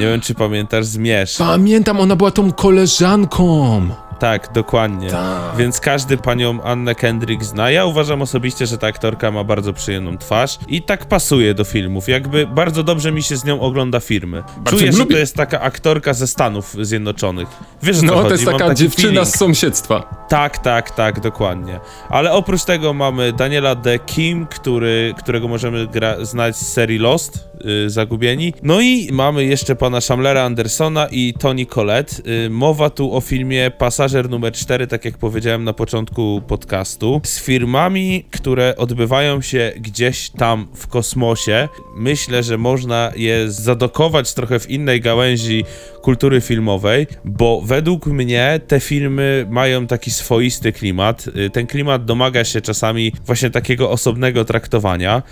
Nie 0.00 0.06
wiem, 0.06 0.20
czy 0.20 0.34
pamiętasz 0.34 0.86
Zmierzch. 0.86 1.38
Pamiętam, 1.38 2.00
ona 2.00 2.16
była 2.16 2.30
tą 2.30 2.52
koleżanką. 2.52 3.80
Tak, 4.18 4.52
dokładnie. 4.52 5.10
Tak. 5.10 5.56
Więc 5.58 5.80
każdy 5.80 6.16
panią 6.16 6.62
Annę 6.62 6.94
Kendrick 6.94 7.42
zna. 7.44 7.70
Ja 7.70 7.84
uważam 7.84 8.22
osobiście, 8.22 8.66
że 8.66 8.78
ta 8.78 8.86
aktorka 8.86 9.30
ma 9.30 9.44
bardzo 9.44 9.72
przyjemną 9.72 10.18
twarz 10.18 10.58
i 10.68 10.82
tak 10.82 11.04
pasuje 11.06 11.54
do 11.54 11.64
filmów. 11.64 12.08
Jakby 12.08 12.46
bardzo 12.46 12.82
dobrze 12.82 13.12
mi 13.12 13.22
się 13.22 13.36
z 13.36 13.44
nią 13.44 13.60
ogląda 13.60 14.00
filmy. 14.00 14.42
Bardzo 14.56 14.70
Czuję, 14.78 14.92
że 14.92 15.06
to 15.06 15.16
jest 15.16 15.36
taka 15.36 15.60
aktorka 15.60 16.14
ze 16.14 16.26
Stanów 16.26 16.76
Zjednoczonych. 16.80 17.48
Wiesz, 17.82 17.96
o 17.96 18.00
co 18.00 18.06
No, 18.06 18.12
chodzi? 18.12 18.26
to 18.28 18.32
jest 18.32 18.44
taka 18.44 18.74
dziewczyna 18.74 19.08
feeling. 19.12 19.28
z 19.28 19.38
sąsiedztwa. 19.38 20.24
Tak, 20.28 20.58
tak, 20.58 20.90
tak, 20.90 21.20
dokładnie. 21.20 21.80
Ale 22.08 22.32
oprócz 22.32 22.64
tego 22.64 22.94
mamy 22.94 23.32
Daniela 23.32 23.74
De 23.74 23.98
Kim, 23.98 24.46
który, 24.46 25.14
którego 25.18 25.48
możemy 25.48 25.88
znać 26.22 26.56
z 26.56 26.72
serii 26.72 26.98
Lost, 26.98 27.48
y, 27.86 27.90
Zagubieni. 27.90 28.54
No 28.62 28.80
i 28.80 29.08
mamy 29.12 29.44
jeszcze 29.44 29.76
pana 29.76 30.00
Shamlera 30.00 30.42
Andersona 30.42 31.06
i 31.10 31.34
Toni 31.38 31.66
Collette. 31.66 32.16
Y, 32.46 32.50
mowa 32.50 32.90
tu 32.90 33.16
o 33.16 33.20
filmie 33.20 33.70
Pasażer 34.04 34.30
numer 34.30 34.52
4, 34.52 34.86
tak 34.86 35.04
jak 35.04 35.18
powiedziałem 35.18 35.64
na 35.64 35.72
początku 35.72 36.42
podcastu, 36.46 37.20
z 37.24 37.40
firmami, 37.40 38.24
które 38.30 38.76
odbywają 38.76 39.40
się 39.42 39.72
gdzieś 39.76 40.30
tam 40.30 40.68
w 40.74 40.86
kosmosie. 40.86 41.68
Myślę, 41.96 42.42
że 42.42 42.58
można 42.58 43.12
je 43.16 43.50
zadokować 43.50 44.34
trochę 44.34 44.58
w 44.58 44.70
innej 44.70 45.00
gałęzi 45.00 45.64
kultury 46.02 46.40
filmowej, 46.40 47.06
bo 47.24 47.60
według 47.64 48.06
mnie 48.06 48.60
te 48.66 48.80
filmy 48.80 49.46
mają 49.50 49.86
taki 49.86 50.10
swoisty 50.10 50.72
klimat. 50.72 51.26
Y, 51.46 51.50
Ten 51.50 51.66
klimat 51.66 52.04
domaga 52.04 52.44
się 52.44 52.60
czasami 52.60 53.12
właśnie 53.26 53.50
takiego 53.50 53.90
osobnego 53.90 54.44
traktowania. 54.44 55.22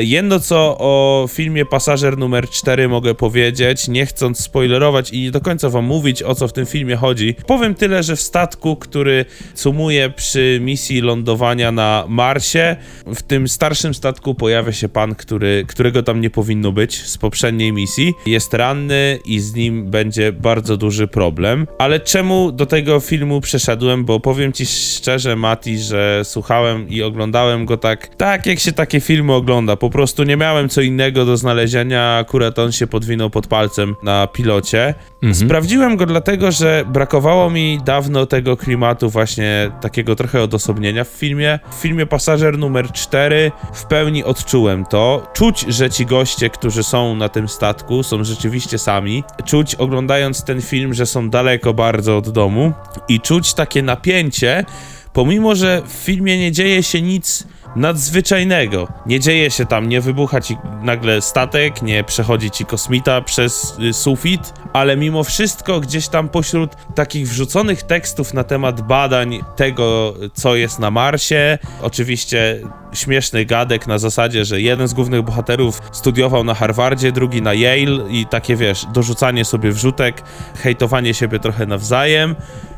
Y, 0.00 0.04
Jedno 0.04 0.40
co 0.40 0.76
o 0.78 1.26
filmie 1.30 1.64
Pasażer 1.64 2.18
numer 2.18 2.48
4 2.48 2.88
mogę 2.88 3.14
powiedzieć, 3.14 3.88
nie 3.88 4.06
chcąc 4.06 4.40
spoilerować 4.40 5.10
i 5.10 5.22
nie 5.22 5.30
do 5.30 5.40
końca 5.40 5.68
wam 5.70 5.84
mówić 5.84 6.22
o 6.22 6.34
co 6.34 6.48
w 6.48 6.52
tym 6.52 6.66
filmie 6.66 6.96
chodzi. 6.96 7.34
Powiem 7.46 7.74
tyle, 7.74 8.02
że 8.02 8.16
w 8.16 8.20
statku, 8.22 8.76
który 8.76 9.24
sumuje 9.54 10.10
przy 10.10 10.58
misji 10.62 11.00
lądowania 11.00 11.72
na 11.72 12.04
Marsie, 12.08 12.76
w 13.06 13.22
tym 13.22 13.48
starszym 13.48 13.94
statku 13.94 14.34
pojawia 14.34 14.72
się 14.72 14.88
pan, 14.88 15.14
który, 15.14 15.64
którego 15.68 16.02
tam 16.02 16.20
nie 16.20 16.30
powinno 16.30 16.72
być 16.72 17.02
z 17.02 17.18
poprzedniej 17.18 17.72
misji. 17.72 18.14
Jest 18.26 18.54
ranny 18.54 19.18
i 19.24 19.40
z 19.40 19.54
nim 19.54 19.90
będzie 19.90 20.32
bardzo 20.32 20.76
duży 20.76 21.06
problem. 21.06 21.66
Ale 21.78 22.00
czemu 22.00 22.52
do 22.52 22.66
tego 22.66 23.00
filmu 23.00 23.40
przeszedłem? 23.40 24.04
Bo 24.04 24.20
powiem 24.20 24.52
ci 24.52 24.66
szczerze, 24.66 25.36
Mati, 25.36 25.78
że 25.78 26.20
słuchałem 26.24 26.88
i 26.88 27.02
oglądałem 27.02 27.66
go 27.66 27.76
tak, 27.76 28.16
tak 28.16 28.46
jak 28.46 28.58
się 28.58 28.72
takie 28.72 29.00
filmy 29.00 29.32
ogląda. 29.32 29.76
Po 29.76 29.90
prostu 29.90 30.22
nie 30.24 30.36
miałem 30.36 30.68
co 30.68 30.80
innego 30.80 31.24
do 31.24 31.36
znalezienia, 31.36 32.16
akurat 32.16 32.58
on 32.58 32.72
się 32.72 32.86
podwinął 32.86 33.30
pod 33.30 33.46
palcem 33.46 33.94
na 34.02 34.26
pilocie. 34.26 34.94
Sprawdziłem 35.32 35.96
go 35.96 36.06
dlatego, 36.06 36.52
że 36.52 36.84
brakowało 36.88 37.50
mi 37.50 37.80
dawno 37.84 38.11
tego 38.26 38.56
klimatu 38.56 39.10
właśnie 39.10 39.70
takiego 39.80 40.16
trochę 40.16 40.42
odosobnienia 40.42 41.04
w 41.04 41.08
filmie. 41.08 41.58
W 41.70 41.74
filmie 41.74 42.06
Pasażer 42.06 42.58
numer 42.58 42.92
4 42.92 43.52
w 43.74 43.84
pełni 43.84 44.24
odczułem 44.24 44.84
to. 44.84 45.26
Czuć, 45.32 45.64
że 45.68 45.90
ci 45.90 46.06
goście, 46.06 46.50
którzy 46.50 46.82
są 46.82 47.16
na 47.16 47.28
tym 47.28 47.48
statku, 47.48 48.02
są 48.02 48.24
rzeczywiście 48.24 48.78
sami. 48.78 49.24
Czuć 49.44 49.74
oglądając 49.74 50.44
ten 50.44 50.62
film, 50.62 50.94
że 50.94 51.06
są 51.06 51.30
daleko 51.30 51.74
bardzo 51.74 52.16
od 52.16 52.28
domu 52.28 52.72
i 53.08 53.20
czuć 53.20 53.54
takie 53.54 53.82
napięcie, 53.82 54.64
pomimo 55.12 55.54
że 55.54 55.82
w 55.86 55.92
filmie 55.92 56.38
nie 56.38 56.52
dzieje 56.52 56.82
się 56.82 57.02
nic 57.02 57.46
nadzwyczajnego. 57.76 58.88
Nie 59.06 59.20
dzieje 59.20 59.50
się 59.50 59.66
tam, 59.66 59.88
nie 59.88 60.00
wybucha 60.00 60.40
ci 60.40 60.56
nagle 60.82 61.22
statek, 61.22 61.82
nie 61.82 62.04
przechodzi 62.04 62.50
ci 62.50 62.64
kosmita 62.64 63.20
przez 63.20 63.76
y, 63.80 63.92
sufit, 63.92 64.54
ale 64.72 64.96
mimo 64.96 65.24
wszystko 65.24 65.80
gdzieś 65.80 66.08
tam 66.08 66.28
pośród 66.28 66.76
takich 66.94 67.28
wrzuconych 67.28 67.82
tekstów 67.82 68.34
na 68.34 68.44
temat 68.44 68.80
badań 68.80 69.40
tego, 69.56 70.14
co 70.34 70.56
jest 70.56 70.78
na 70.78 70.90
Marsie, 70.90 71.58
oczywiście 71.82 72.60
śmieszny 72.92 73.44
gadek 73.44 73.86
na 73.86 73.98
zasadzie, 73.98 74.44
że 74.44 74.60
jeden 74.60 74.88
z 74.88 74.94
głównych 74.94 75.22
bohaterów 75.22 75.80
studiował 75.92 76.44
na 76.44 76.54
Harvardzie, 76.54 77.12
drugi 77.12 77.42
na 77.42 77.54
Yale 77.54 78.10
i 78.10 78.26
takie 78.26 78.56
wiesz, 78.56 78.86
dorzucanie 78.92 79.44
sobie 79.44 79.72
wrzutek, 79.72 80.22
hejtowanie 80.62 81.14
siebie 81.14 81.38
trochę 81.38 81.66
nawzajem 81.66 82.36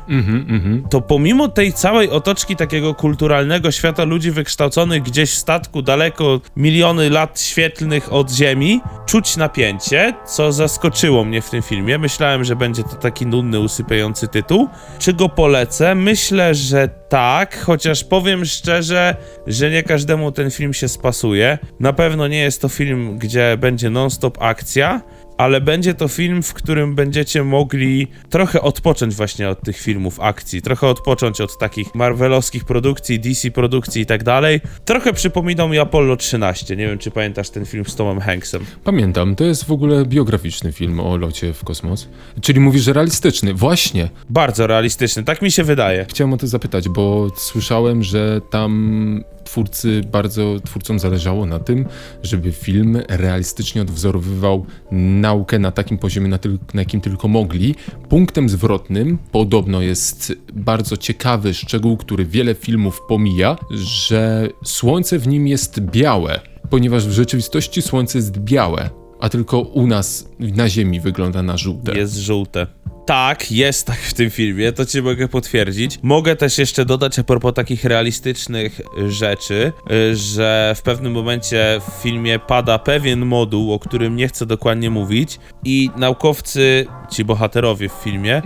Mhm, 0.09 0.47
mhm. 0.49 0.89
to 0.91 1.01
pomimo 1.01 1.49
tej 1.49 1.73
całej 1.73 2.11
otoczki 2.11 2.57
takiego 2.57 2.95
kulturalnego 2.95 3.71
świata 3.71 4.05
ludzi 4.05 4.31
wykształconych 4.31 5.03
gdzieś 5.03 5.31
w 5.31 5.35
statku 5.35 5.83
daleko 5.83 6.41
miliony 6.57 7.11
lat 7.11 7.41
świetlnych 7.41 8.13
od 8.13 8.31
Ziemi, 8.31 8.81
czuć 9.07 9.37
napięcie, 9.37 10.15
co 10.27 10.53
zaskoczyło 10.53 11.25
mnie 11.25 11.43
w 11.43 11.51
tym 11.51 11.63
filmie. 11.63 11.99
Myślałem, 11.99 12.45
że 12.45 12.57
będzie 12.57 12.83
to 12.83 12.97
taki 12.97 13.27
nudny, 13.27 13.61
usypiający 13.61 14.29
tytuł. 14.29 14.69
Czy 14.99 15.13
go 15.13 15.29
polecę? 15.29 15.95
Myślę, 15.95 16.55
że 16.55 16.89
tak, 17.09 17.61
chociaż 17.61 18.05
powiem 18.05 18.45
szczerze, 18.45 19.17
że 19.47 19.71
nie 19.71 19.83
każdemu 19.83 20.33
ten 20.33 20.51
film 20.51 20.75
się 20.75 20.89
spasuje. 20.89 21.59
Na 21.81 21.93
pewno 21.93 22.29
nie 22.29 22.39
jest 22.39 22.61
to 22.61 22.69
film, 22.69 23.19
gdzie 23.19 23.57
będzie 23.61 23.91
non-stop 23.91 24.39
akcja, 24.41 25.01
ale 25.37 25.61
będzie 25.61 25.95
to 25.95 26.09
film, 26.09 26.43
w 26.43 26.55
którym 26.55 26.95
będziecie 26.95 27.45
mogli 27.45 28.07
trochę 28.31 28.63
odpocząć 28.63 29.15
właśnie 29.15 29.49
od 29.49 29.61
tych 29.61 29.77
filmów 29.77 30.21
akcji, 30.21 30.63
trochę 30.63 30.87
odpocząć 30.87 31.41
od 31.41 31.59
takich 31.59 31.95
marvelowskich 31.95 32.65
produkcji, 32.65 33.21
DC 33.21 33.51
produkcji 33.51 34.03
i 34.03 34.07
tak 34.07 34.23
dalej. 34.25 34.61
Trochę 34.85 35.13
przypominał 35.13 35.69
mi 35.69 35.79
Apollo 35.79 36.17
13. 36.17 36.77
Nie 36.77 36.87
wiem, 36.87 36.99
czy 36.99 37.11
pamiętasz 37.11 37.51
ten 37.51 37.67
film 37.67 37.85
z 37.85 37.97
Tomem 37.97 38.21
Hanksem. 38.21 38.65
Pamiętam, 38.85 39.37
to 39.37 39.45
jest 39.45 39.65
w 39.65 39.73
ogóle 39.73 40.07
biograficzny 40.07 40.73
film 40.73 41.01
o 41.01 41.17
locie 41.17 41.53
w 41.53 41.65
kosmos. 41.65 42.09
Czyli 42.41 42.61
mówisz, 42.61 42.83
że 42.83 42.93
realistyczny. 42.93 43.55
Właśnie. 43.55 44.09
Bardzo 44.31 44.67
realistyczny, 44.67 45.25
tak 45.25 45.43
mi 45.43 45.51
się 45.51 45.65
wydaje. 45.65 46.07
Chciałem 46.09 46.33
o 46.33 46.37
to 46.37 46.47
zapytać, 46.47 46.89
bo 46.89 47.31
słyszałem, 47.37 48.03
że 48.03 48.41
tam 48.51 49.25
twórcy, 49.45 50.01
bardzo 50.13 50.61
twórcom 50.65 50.99
zależało 50.99 51.47
na 51.47 51.59
tym, 51.59 51.87
żeby 52.23 52.53
film 52.53 52.99
realistycznie 53.09 53.83
odwzorowywał 53.83 54.67
naukę 54.93 55.59
na 55.59 55.71
takim 55.71 55.99
poziomie, 55.99 56.29
na, 56.29 56.39
tyl- 56.39 56.59
na 56.75 56.81
jakim 56.81 57.01
tylko 57.01 57.29
mogli. 57.29 57.75
Punktem 58.09 58.49
zwrotnym 58.49 59.19
podobno 59.33 59.81
jest 59.83 60.33
bardzo 60.53 60.97
ciekawy 60.97 61.55
szczegół, 61.55 61.97
który 61.97 62.25
wiele 62.27 62.55
filmów 62.55 63.03
pomija, 63.09 63.57
że 63.71 64.49
słońce 64.65 65.19
w 65.19 65.29
nim 65.29 65.49
jest 65.49 65.81
białe, 65.81 66.41
ponieważ 66.71 67.07
w 67.07 67.13
rzeczywistości 67.13 67.83
słońce 67.83 68.19
jest 68.19 68.39
białe, 68.39 68.91
a 69.25 69.29
tylko 69.29 69.61
u 69.61 69.87
nas 69.87 70.29
na 70.39 70.69
Ziemi 70.69 71.01
wygląda 71.01 71.43
na 71.43 71.57
żółte. 71.57 71.99
Jest 71.99 72.17
żółte. 72.17 72.67
Tak, 73.07 73.53
jest 73.53 73.87
tak 73.87 73.99
w 73.99 74.15
tym 74.15 74.31
filmie, 74.31 74.73
to 74.73 74.87
ci 74.87 75.03
mogę 75.03 75.29
potwierdzić. 75.29 75.99
Mogę 76.03 76.37
też 76.37 76.59
jeszcze 76.59 76.85
dodać 76.85 77.19
a 77.19 77.25
propos 77.25 77.55
takich 77.55 77.85
realistycznych 77.85 78.81
rzeczy, 79.09 79.73
y, 79.91 80.17
że 80.17 80.75
w 80.77 80.83
pewnym 80.83 81.13
momencie 81.13 81.81
w 81.89 82.03
filmie 82.03 82.39
pada 82.39 82.79
pewien 82.79 83.27
moduł, 83.27 83.73
o 83.73 83.79
którym 83.79 84.17
nie 84.17 84.29
chcę 84.29 84.47
dokładnie 84.47 84.91
mówić 84.91 85.39
i 85.65 85.91
naukowcy, 85.97 86.87
ci 87.11 87.25
bohaterowie 87.25 87.89
w 87.89 87.93
filmie, 87.93 88.43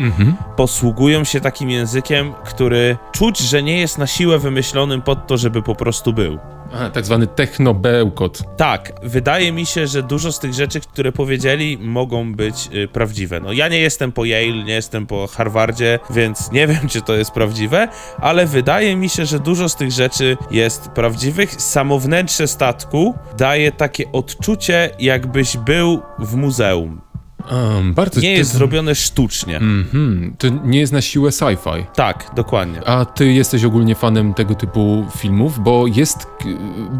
posługują 0.56 1.24
się 1.24 1.40
takim 1.40 1.70
językiem, 1.70 2.32
który 2.44 2.96
czuć, 3.12 3.38
że 3.38 3.62
nie 3.62 3.80
jest 3.80 3.98
na 3.98 4.06
siłę 4.06 4.38
wymyślonym 4.38 5.02
pod 5.02 5.26
to, 5.26 5.36
żeby 5.36 5.62
po 5.62 5.74
prostu 5.74 6.12
był. 6.12 6.38
Aha, 6.74 6.90
tak 6.90 7.04
zwany 7.04 7.26
technobełkot. 7.26 8.56
Tak, 8.56 8.92
wydaje 9.02 9.52
mi 9.52 9.66
się, 9.66 9.86
że 9.86 10.02
dużo 10.02 10.32
z 10.32 10.38
tych 10.38 10.54
rzeczy, 10.54 10.80
które 10.80 11.12
powiedzieli, 11.12 11.78
mogą 11.78 12.34
być 12.34 12.68
y, 12.74 12.88
prawdziwe. 12.88 13.40
No 13.40 13.52
ja 13.52 13.68
nie 13.68 13.78
jestem 13.78 14.12
po 14.12 14.24
Yale, 14.24 14.64
nie 14.64 14.74
jestem 14.74 15.06
po 15.06 15.26
Harvardzie, 15.26 15.98
więc 16.10 16.52
nie 16.52 16.66
wiem, 16.66 16.88
czy 16.88 17.02
to 17.02 17.16
jest 17.16 17.30
prawdziwe, 17.30 17.88
ale 18.18 18.46
wydaje 18.46 18.96
mi 18.96 19.08
się, 19.08 19.26
że 19.26 19.38
dużo 19.38 19.68
z 19.68 19.76
tych 19.76 19.92
rzeczy 19.92 20.36
jest 20.50 20.88
prawdziwych. 20.88 21.62
Samo 21.62 21.98
wnętrze 21.98 22.48
statku 22.48 23.14
daje 23.38 23.72
takie 23.72 24.12
odczucie, 24.12 24.90
jakbyś 24.98 25.56
był 25.56 26.02
w 26.18 26.34
muzeum. 26.34 27.07
Um, 27.52 27.94
bardzo 27.94 28.20
Nie 28.20 28.32
to- 28.32 28.38
jest 28.38 28.52
zrobione 28.52 28.94
sztucznie. 28.94 29.56
Mhm, 29.56 30.34
to 30.38 30.48
nie 30.48 30.80
jest 30.80 30.92
na 30.92 31.00
siłę 31.00 31.30
sci-fi. 31.30 31.84
Tak, 31.94 32.30
dokładnie. 32.36 32.84
A 32.88 33.04
ty 33.04 33.32
jesteś 33.32 33.64
ogólnie 33.64 33.94
fanem 33.94 34.34
tego 34.34 34.54
typu 34.54 35.06
filmów, 35.16 35.62
bo 35.62 35.86
jest, 35.86 36.26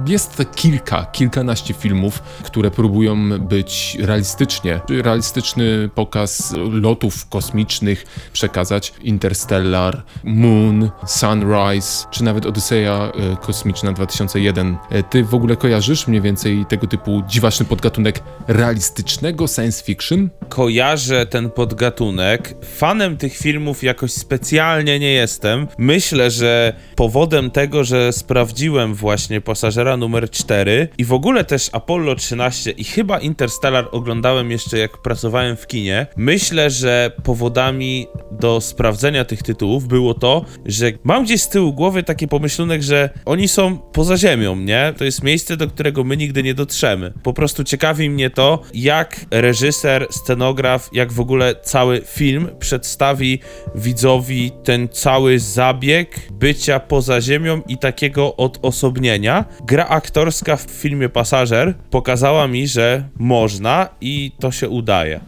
jest 0.07 0.43
kilka, 0.55 1.05
kilkanaście 1.05 1.75
filmów, 1.75 2.23
które 2.45 2.71
próbują 2.71 3.39
być 3.39 3.97
realistycznie, 4.01 4.81
realistyczny 4.89 5.91
pokaz 5.95 6.55
lotów 6.71 7.29
kosmicznych 7.29 8.05
przekazać. 8.33 8.93
Interstellar, 9.03 10.03
Moon, 10.25 10.91
Sunrise, 11.07 12.07
czy 12.11 12.25
nawet 12.25 12.47
Odyseja 12.47 13.13
e, 13.33 13.37
Kosmiczna 13.37 13.93
2001. 13.93 14.77
E, 14.91 15.03
Ty 15.03 15.25
w 15.25 15.35
ogóle 15.35 15.57
kojarzysz 15.57 16.07
mniej 16.07 16.21
więcej 16.23 16.67
tego 16.69 16.87
typu 16.87 17.23
dziwaczny 17.29 17.67
podgatunek 17.67 18.21
realistycznego 18.49 19.47
science 19.49 19.85
fiction? 19.85 20.29
Kojarzę 20.49 21.27
ten 21.27 21.51
podgatunek. 21.51 22.55
Fanem 22.65 23.17
tych 23.17 23.37
filmów 23.37 23.83
jakoś 23.83 24.13
specjalnie 24.13 24.99
nie 24.99 25.13
jestem. 25.13 25.69
Myślę, 25.79 26.31
że 26.31 26.73
powodem 26.97 27.51
tego, 27.51 27.85
że 27.85 28.13
sprawdziłem 28.13 28.95
właśnie 28.95 29.41
pasażera 29.41 29.97
numer 29.97 30.31
4 30.31 30.89
i 30.99 31.05
w 31.05 31.13
ogóle 31.13 31.45
też 31.45 31.69
Apollo 31.73 32.15
13 32.15 32.71
i 32.71 32.85
chyba 32.85 33.19
Interstellar 33.19 33.89
oglądałem 33.93 34.51
jeszcze 34.51 34.79
jak 34.79 35.03
pracowałem 35.03 35.57
w 35.57 35.67
kinie. 35.67 36.07
Myślę, 36.17 36.71
że 36.71 37.13
powodami 37.23 38.07
do 38.31 38.61
sprawdzenia 38.61 39.25
tych 39.25 39.43
tytułów 39.43 39.89
było 39.89 40.15
to, 40.15 40.45
że 40.67 40.93
mam 41.05 41.25
gdzieś 41.25 41.43
z 41.43 41.49
tyłu 41.49 41.73
głowy 41.73 42.03
taki 42.03 42.29
pomyślunek, 42.29 42.83
że 42.83 43.11
oni 43.25 43.49
są 43.49 43.79
poza 43.79 44.17
ziemią, 44.17 44.57
nie? 44.57 44.95
To 44.99 45.05
jest 45.05 45.23
miejsce, 45.23 45.57
do 45.57 45.69
którego 45.69 46.05
my 46.05 46.17
nigdy 46.17 46.43
nie 46.43 46.55
dotrzemy. 46.55 47.13
Po 47.23 47.33
prostu 47.33 47.65
ciekawi 47.65 48.11
mnie 48.11 48.31
to, 48.31 48.63
jak 48.75 49.17
reżyser, 49.31 50.07
scenograf, 50.29 50.89
jak 50.93 51.13
w 51.13 51.21
ogóle 51.21 51.55
cały 51.63 52.01
film 52.01 52.49
przedstawi 52.59 53.41
widzowi 53.75 54.51
ten 54.65 54.89
cały 54.89 55.39
zabieg 55.39 56.21
bycia 56.33 56.81
poza 56.81 57.21
ziemią 57.21 57.63
i 57.69 57.79
takiego 57.79 58.37
odosobnienia. 58.37 59.45
Gra 59.67 59.87
aktorska 59.87 60.57
w 60.57 60.63
filmie 60.63 61.09
Pasażer 61.09 61.75
pokazała 61.91 62.49
mi, 62.49 62.67
że 62.67 63.09
można 63.19 63.89
i 64.01 64.33
to 64.41 64.51
się 64.51 64.69
udaje. 64.69 65.21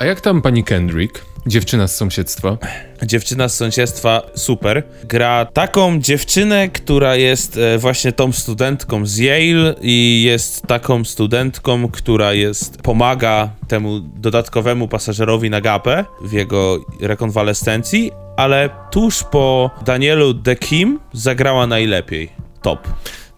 A 0.00 0.04
jak 0.04 0.20
tam 0.20 0.42
pani 0.42 0.64
Kendrick, 0.64 1.24
dziewczyna 1.46 1.88
z 1.88 1.96
sąsiedztwa? 1.96 2.58
Dziewczyna 3.02 3.48
z 3.48 3.56
sąsiedztwa 3.56 4.22
super. 4.34 4.82
Gra 5.04 5.46
taką 5.52 6.00
dziewczynę, 6.00 6.68
która 6.68 7.16
jest 7.16 7.56
e, 7.56 7.78
właśnie 7.78 8.12
tą 8.12 8.32
studentką 8.32 9.06
z 9.06 9.18
Yale 9.18 9.74
i 9.80 10.22
jest 10.22 10.62
taką 10.62 11.04
studentką, 11.04 11.88
która 11.88 12.32
jest 12.32 12.82
pomaga 12.82 13.50
temu 13.68 14.00
dodatkowemu 14.00 14.88
pasażerowi 14.88 15.50
na 15.50 15.60
gapę 15.60 16.04
w 16.22 16.32
jego 16.32 16.78
rekonwalescencji, 17.00 18.10
ale 18.36 18.70
tuż 18.90 19.24
po 19.24 19.70
Danielu 19.84 20.34
De 20.34 20.56
Kim 20.56 21.00
zagrała 21.12 21.66
najlepiej. 21.66 22.32
Top. 22.62 22.88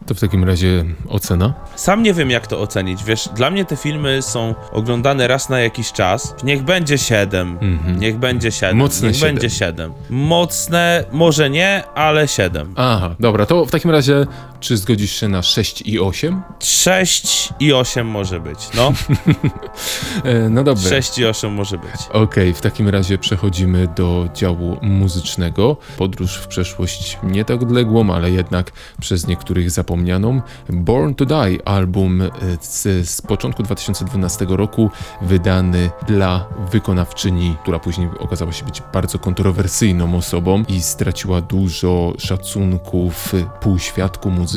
To 0.07 0.15
w 0.15 0.21
takim 0.21 0.45
razie 0.45 0.85
ocena? 1.09 1.55
Sam 1.77 2.03
nie 2.03 2.15
wiem, 2.15 2.31
jak 2.31 2.47
to 2.47 2.61
ocenić. 2.61 3.05
Wiesz, 3.05 3.29
dla 3.35 3.51
mnie 3.51 3.65
te 3.65 3.77
filmy 3.77 4.23
są 4.23 4.55
oglądane 4.73 5.29
raz 5.29 5.49
na 5.49 5.61
jakiś 5.61 5.93
czas. 5.93 6.35
Niech 6.45 6.63
będzie 6.63 6.99
7. 6.99 7.59
Niech 7.99 8.17
będzie 8.19 8.53
7. 8.53 8.69
Mhm. 8.71 8.79
Mocne 8.79 9.09
Niech 9.09 9.17
siedem. 9.17 9.35
będzie 9.35 9.51
7. 9.51 9.93
Mocne, 10.11 11.05
może 11.13 11.51
nie, 11.51 11.83
ale 11.95 12.29
7. 12.29 12.75
Aha, 12.77 13.15
dobra, 13.21 13.47
to 13.47 13.65
w 13.65 13.71
takim 13.71 13.91
razie 13.91 14.27
czy 14.63 14.77
zgodzisz 14.77 15.13
się 15.21 15.29
na 15.29 15.43
6 15.43 15.83
i 15.87 16.01
8? 16.01 16.43
6 16.61 17.53
i 17.61 17.73
8 17.73 18.07
może 18.07 18.41
być. 18.41 18.59
No, 18.75 18.93
E, 20.25 20.49
no 20.49 20.65
dobra. 20.65 20.89
6 20.89 21.19
i 21.19 21.27
8 21.27 21.53
może 21.53 21.79
być. 21.79 21.91
Okej, 22.13 22.55
w 22.55 22.61
takim 22.61 22.89
razie 22.89 23.19
przechodzimy 23.19 23.89
do 23.97 24.29
działu 24.35 24.77
muzycznego. 24.83 25.77
Podróż 25.97 26.37
w 26.37 26.47
przeszłość 26.47 27.19
nie 27.23 27.45
tak 27.45 27.63
odległą, 27.63 28.15
ale 28.15 28.31
jednak 28.31 28.73
przez 29.01 29.27
niektórych 29.27 29.71
zapomnianą. 29.71 30.41
Born 30.69 31.15
to 31.15 31.25
Die, 31.27 31.69
album 31.69 32.23
e, 32.23 32.31
z, 32.61 33.09
z 33.09 33.23
początku 33.23 33.63
2012 33.63 34.47
roku, 34.49 34.91
wydany 35.23 35.91
dla 36.07 36.47
wykonawczyni, 36.73 37.57
która 37.63 37.79
później 37.79 38.09
okazała 38.19 38.53
się 38.53 38.65
być 38.65 38.83
bardzo 38.93 39.19
kontrowersyjną 39.19 40.17
osobą 40.17 40.65
i 40.69 40.83
straciła 40.83 41.41
dużo 41.41 42.13
szacunku 42.19 43.11
w 43.11 43.33
półświadku 43.61 44.31
muzycznym 44.31 44.52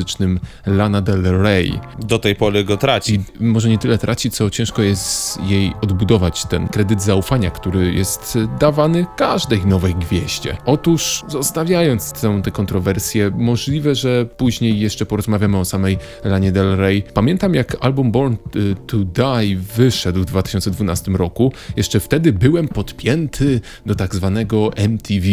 Lana 0.66 1.02
Del 1.02 1.22
Rey. 1.22 1.80
Do 1.98 2.18
tej 2.18 2.36
pory 2.36 2.64
go 2.64 2.76
traci. 2.76 3.20
I 3.40 3.44
może 3.44 3.68
nie 3.68 3.78
tyle 3.78 3.98
traci, 3.98 4.30
co 4.30 4.50
ciężko 4.50 4.82
jest 4.82 5.38
jej 5.42 5.72
odbudować 5.82 6.44
ten 6.44 6.68
kredyt 6.68 7.02
zaufania, 7.02 7.50
który 7.50 7.94
jest 7.94 8.38
dawany 8.60 9.06
każdej 9.16 9.66
nowej 9.66 9.94
gwieździe. 9.94 10.56
Otóż, 10.64 11.24
zostawiając 11.28 12.12
całą 12.12 12.42
tę 12.42 12.50
kontrowersję, 12.50 13.30
możliwe, 13.34 13.94
że 13.94 14.26
później 14.36 14.80
jeszcze 14.80 15.06
porozmawiamy 15.06 15.58
o 15.58 15.64
samej 15.64 15.98
Lanie 16.24 16.52
Del 16.52 16.76
Rey. 16.76 17.02
Pamiętam, 17.14 17.54
jak 17.54 17.76
album 17.80 18.12
Born 18.12 18.34
y, 18.56 18.74
to 18.86 18.96
Die 18.96 19.56
wyszedł 19.76 20.20
w 20.20 20.24
2012 20.24 21.12
roku. 21.12 21.52
Jeszcze 21.76 22.00
wtedy 22.00 22.32
byłem 22.32 22.68
podpięty 22.68 23.60
do 23.86 23.94
tak 23.94 24.14
zwanego 24.14 24.70
MTV 24.76 25.26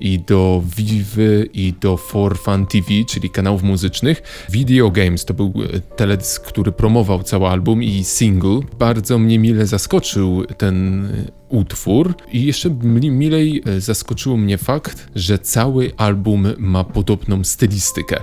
i 0.00 0.18
do 0.18 0.62
Vivy 0.76 1.48
i 1.52 1.74
do 1.80 1.96
For 1.96 2.38
Fun 2.38 2.66
TV, 2.66 2.88
czyli 3.08 3.30
kanałów 3.30 3.62
muzycznych. 3.62 4.03
Video 4.50 4.90
Games 4.90 5.24
to 5.24 5.34
był 5.34 5.52
e, 5.74 5.80
teledysk, 5.80 6.42
który 6.46 6.72
promował 6.72 7.22
cały 7.22 7.46
album 7.48 7.82
i 7.82 8.04
single. 8.04 8.60
Bardzo 8.78 9.18
mnie 9.18 9.38
mile 9.38 9.66
zaskoczył 9.66 10.44
ten 10.58 11.04
e, 11.04 11.08
utwór 11.48 12.14
i 12.32 12.44
jeszcze 12.44 12.70
mi- 12.70 13.10
milej 13.10 13.62
e, 13.66 13.80
zaskoczyło 13.80 14.36
mnie 14.36 14.58
fakt, 14.58 15.08
że 15.14 15.38
cały 15.38 15.92
album 15.96 16.46
ma 16.58 16.84
podobną 16.84 17.44
stylistykę. 17.44 18.16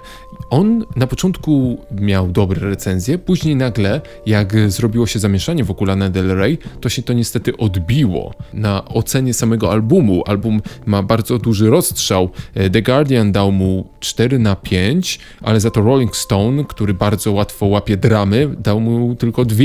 On 0.52 0.86
na 0.96 1.08
początku 1.08 1.78
miał 2.02 2.28
dobre 2.32 2.70
recenzje, 2.70 3.18
później 3.18 3.56
nagle, 3.56 4.02
jak 4.26 4.72
zrobiło 4.72 5.08
się 5.08 5.20
zamieszanie 5.20 5.64
wokół 5.64 5.88
Lana 5.88 6.10
Del 6.10 6.36
Rey, 6.36 6.58
to 6.82 6.90
się 6.90 7.04
to 7.04 7.14
niestety 7.14 7.58
odbiło 7.58 8.34
na 8.54 8.86
ocenie 8.86 9.34
samego 9.34 9.72
albumu. 9.72 10.24
Album 10.28 10.62
ma 10.86 11.04
bardzo 11.04 11.38
duży 11.38 11.70
rozstrzał. 11.70 12.30
E, 12.54 12.70
The 12.70 12.82
Guardian 12.82 13.32
dał 13.32 13.52
mu 13.52 13.90
4 14.00 14.40
na 14.40 14.56
5, 14.56 15.20
ale 15.42 15.60
za 15.60 15.72
to 15.72 15.82
Rolling 15.82 16.16
Stone, 16.16 16.64
który 16.64 16.94
bardzo 16.94 17.32
łatwo 17.32 17.66
łapie 17.66 17.98
dramy, 17.98 18.56
dał 18.60 18.80
mu 18.80 19.16
tylko 19.16 19.46
2 19.46 19.64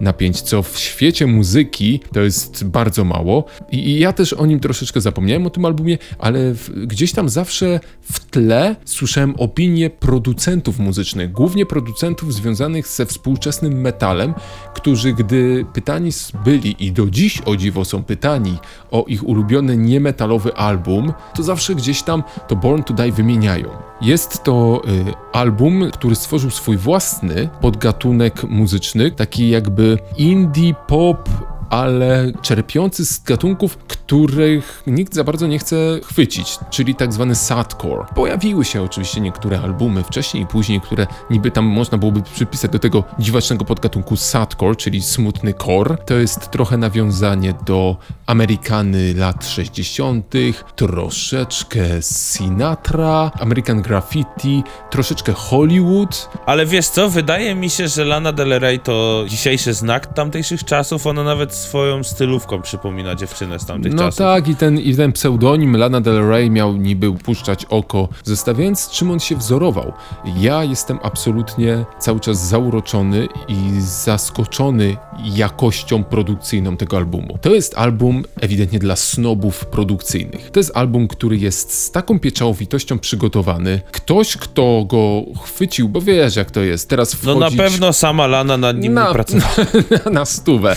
na 0.00 0.12
5, 0.12 0.40
co 0.40 0.62
w 0.62 0.78
świecie 0.78 1.26
muzyki 1.26 2.00
to 2.12 2.20
jest 2.20 2.64
bardzo 2.64 3.04
mało. 3.04 3.44
I, 3.70 3.76
i 3.76 3.98
ja 3.98 4.12
też 4.12 4.32
o 4.32 4.46
nim 4.46 4.60
troszeczkę 4.60 5.00
zapomniałem 5.00 5.46
o 5.46 5.50
tym 5.50 5.64
albumie, 5.64 5.98
ale 6.18 6.54
w, 6.54 6.86
gdzieś 6.86 7.12
tam 7.12 7.28
zawsze 7.28 7.80
w 8.02 8.30
tle 8.30 8.76
słyszałem 8.84 9.34
opinie 9.38 9.90
producentów 10.12 10.78
muzycznych, 10.78 11.32
głównie 11.32 11.66
producentów 11.66 12.34
związanych 12.34 12.88
ze 12.88 13.06
współczesnym 13.06 13.80
metalem, 13.80 14.34
którzy 14.74 15.12
gdy 15.12 15.66
pytani 15.72 16.10
byli 16.44 16.86
i 16.86 16.92
do 16.92 17.10
dziś 17.10 17.42
o 17.44 17.56
dziwo 17.56 17.84
są 17.84 18.04
pytani 18.04 18.58
o 18.90 19.04
ich 19.08 19.28
ulubiony 19.28 19.76
niemetalowy 19.76 20.54
album, 20.54 21.12
to 21.34 21.42
zawsze 21.42 21.74
gdzieś 21.74 22.02
tam 22.02 22.22
to 22.48 22.56
Born 22.56 22.82
to 22.82 22.94
Die 22.94 23.12
wymieniają. 23.12 23.68
Jest 24.00 24.44
to 24.44 24.82
y, 25.08 25.14
album, 25.32 25.90
który 25.92 26.14
stworzył 26.14 26.50
swój 26.50 26.76
własny 26.76 27.48
podgatunek 27.60 28.44
muzyczny, 28.44 29.10
taki 29.10 29.50
jakby 29.50 29.98
indie 30.18 30.74
pop 30.86 31.51
ale 31.72 32.32
czerpiący 32.42 33.06
z 33.06 33.22
gatunków, 33.22 33.76
których 33.76 34.82
nikt 34.86 35.14
za 35.14 35.24
bardzo 35.24 35.46
nie 35.46 35.58
chce 35.58 35.76
chwycić, 36.04 36.58
czyli 36.70 36.94
tak 36.94 37.12
zwany 37.12 37.34
sadcore. 37.34 38.04
Pojawiły 38.14 38.64
się 38.64 38.82
oczywiście 38.82 39.20
niektóre 39.20 39.60
albumy 39.60 40.02
wcześniej 40.04 40.42
i 40.42 40.46
później, 40.46 40.80
które 40.80 41.06
niby 41.30 41.50
tam 41.50 41.64
można 41.64 41.98
byłoby 41.98 42.22
przypisać 42.22 42.70
do 42.70 42.78
tego 42.78 43.04
dziwacznego 43.18 43.64
podgatunku 43.64 44.16
sadcore, 44.16 44.76
czyli 44.76 45.02
smutny 45.02 45.54
core. 45.54 45.96
To 46.06 46.14
jest 46.14 46.50
trochę 46.50 46.76
nawiązanie 46.76 47.54
do 47.66 47.96
Amerykany 48.26 49.14
lat 49.14 49.46
60., 49.46 50.32
troszeczkę 50.76 52.02
Sinatra, 52.02 53.30
American 53.40 53.82
Graffiti, 53.82 54.62
troszeczkę 54.90 55.32
Hollywood, 55.32 56.28
Ale 56.46 56.66
wiesz 56.66 56.88
co, 56.88 57.10
wydaje 57.10 57.54
mi 57.54 57.70
się, 57.70 57.88
że 57.88 58.04
Lana 58.04 58.32
Del 58.32 58.58
Rey 58.58 58.80
to 58.80 59.24
dzisiejszy 59.28 59.74
znak 59.74 60.14
tamtejszych 60.14 60.64
czasów. 60.64 61.06
Ona 61.06 61.24
nawet 61.24 61.61
swoją 61.62 62.02
stylówką 62.04 62.62
przypomina 62.62 63.14
dziewczynę 63.14 63.58
z 63.58 63.66
tamtych 63.66 63.94
No 63.94 64.02
czasów. 64.02 64.18
tak, 64.18 64.48
i 64.48 64.56
ten, 64.56 64.78
i 64.78 64.96
ten 64.96 65.12
pseudonim 65.12 65.76
Lana 65.76 66.00
Del 66.00 66.28
Rey 66.28 66.50
miał 66.50 66.76
niby 66.76 67.10
upuszczać 67.10 67.64
oko, 67.64 68.08
zostawiając 68.24 68.90
czym 68.90 69.10
on 69.10 69.20
się 69.20 69.36
wzorował. 69.36 69.92
Ja 70.36 70.64
jestem 70.64 70.98
absolutnie 71.02 71.84
cały 71.98 72.20
czas 72.20 72.48
zauroczony 72.48 73.28
i 73.48 73.56
zaskoczony 73.80 74.96
jakością 75.24 76.04
produkcyjną 76.04 76.76
tego 76.76 76.96
albumu. 76.96 77.38
To 77.42 77.54
jest 77.54 77.78
album 77.78 78.22
ewidentnie 78.40 78.78
dla 78.78 78.96
snobów 78.96 79.66
produkcyjnych. 79.66 80.50
To 80.50 80.60
jest 80.60 80.76
album, 80.76 81.08
który 81.08 81.36
jest 81.36 81.72
z 81.84 81.90
taką 81.90 82.18
pieczołowitością 82.20 82.98
przygotowany. 82.98 83.80
Ktoś, 83.92 84.36
kto 84.36 84.84
go 84.88 85.22
chwycił, 85.44 85.88
bo 85.88 86.00
wiesz 86.00 86.36
jak 86.36 86.50
to 86.50 86.60
jest, 86.60 86.88
teraz 86.88 87.12
No 87.24 87.34
wchodzić... 87.34 87.58
na 87.58 87.64
pewno 87.64 87.92
sama 87.92 88.26
Lana 88.26 88.56
nad 88.56 88.78
nim 88.78 88.94
Na- 88.94 89.12
pracowała. 89.12 89.54
na 90.12 90.24
stówę. 90.24 90.76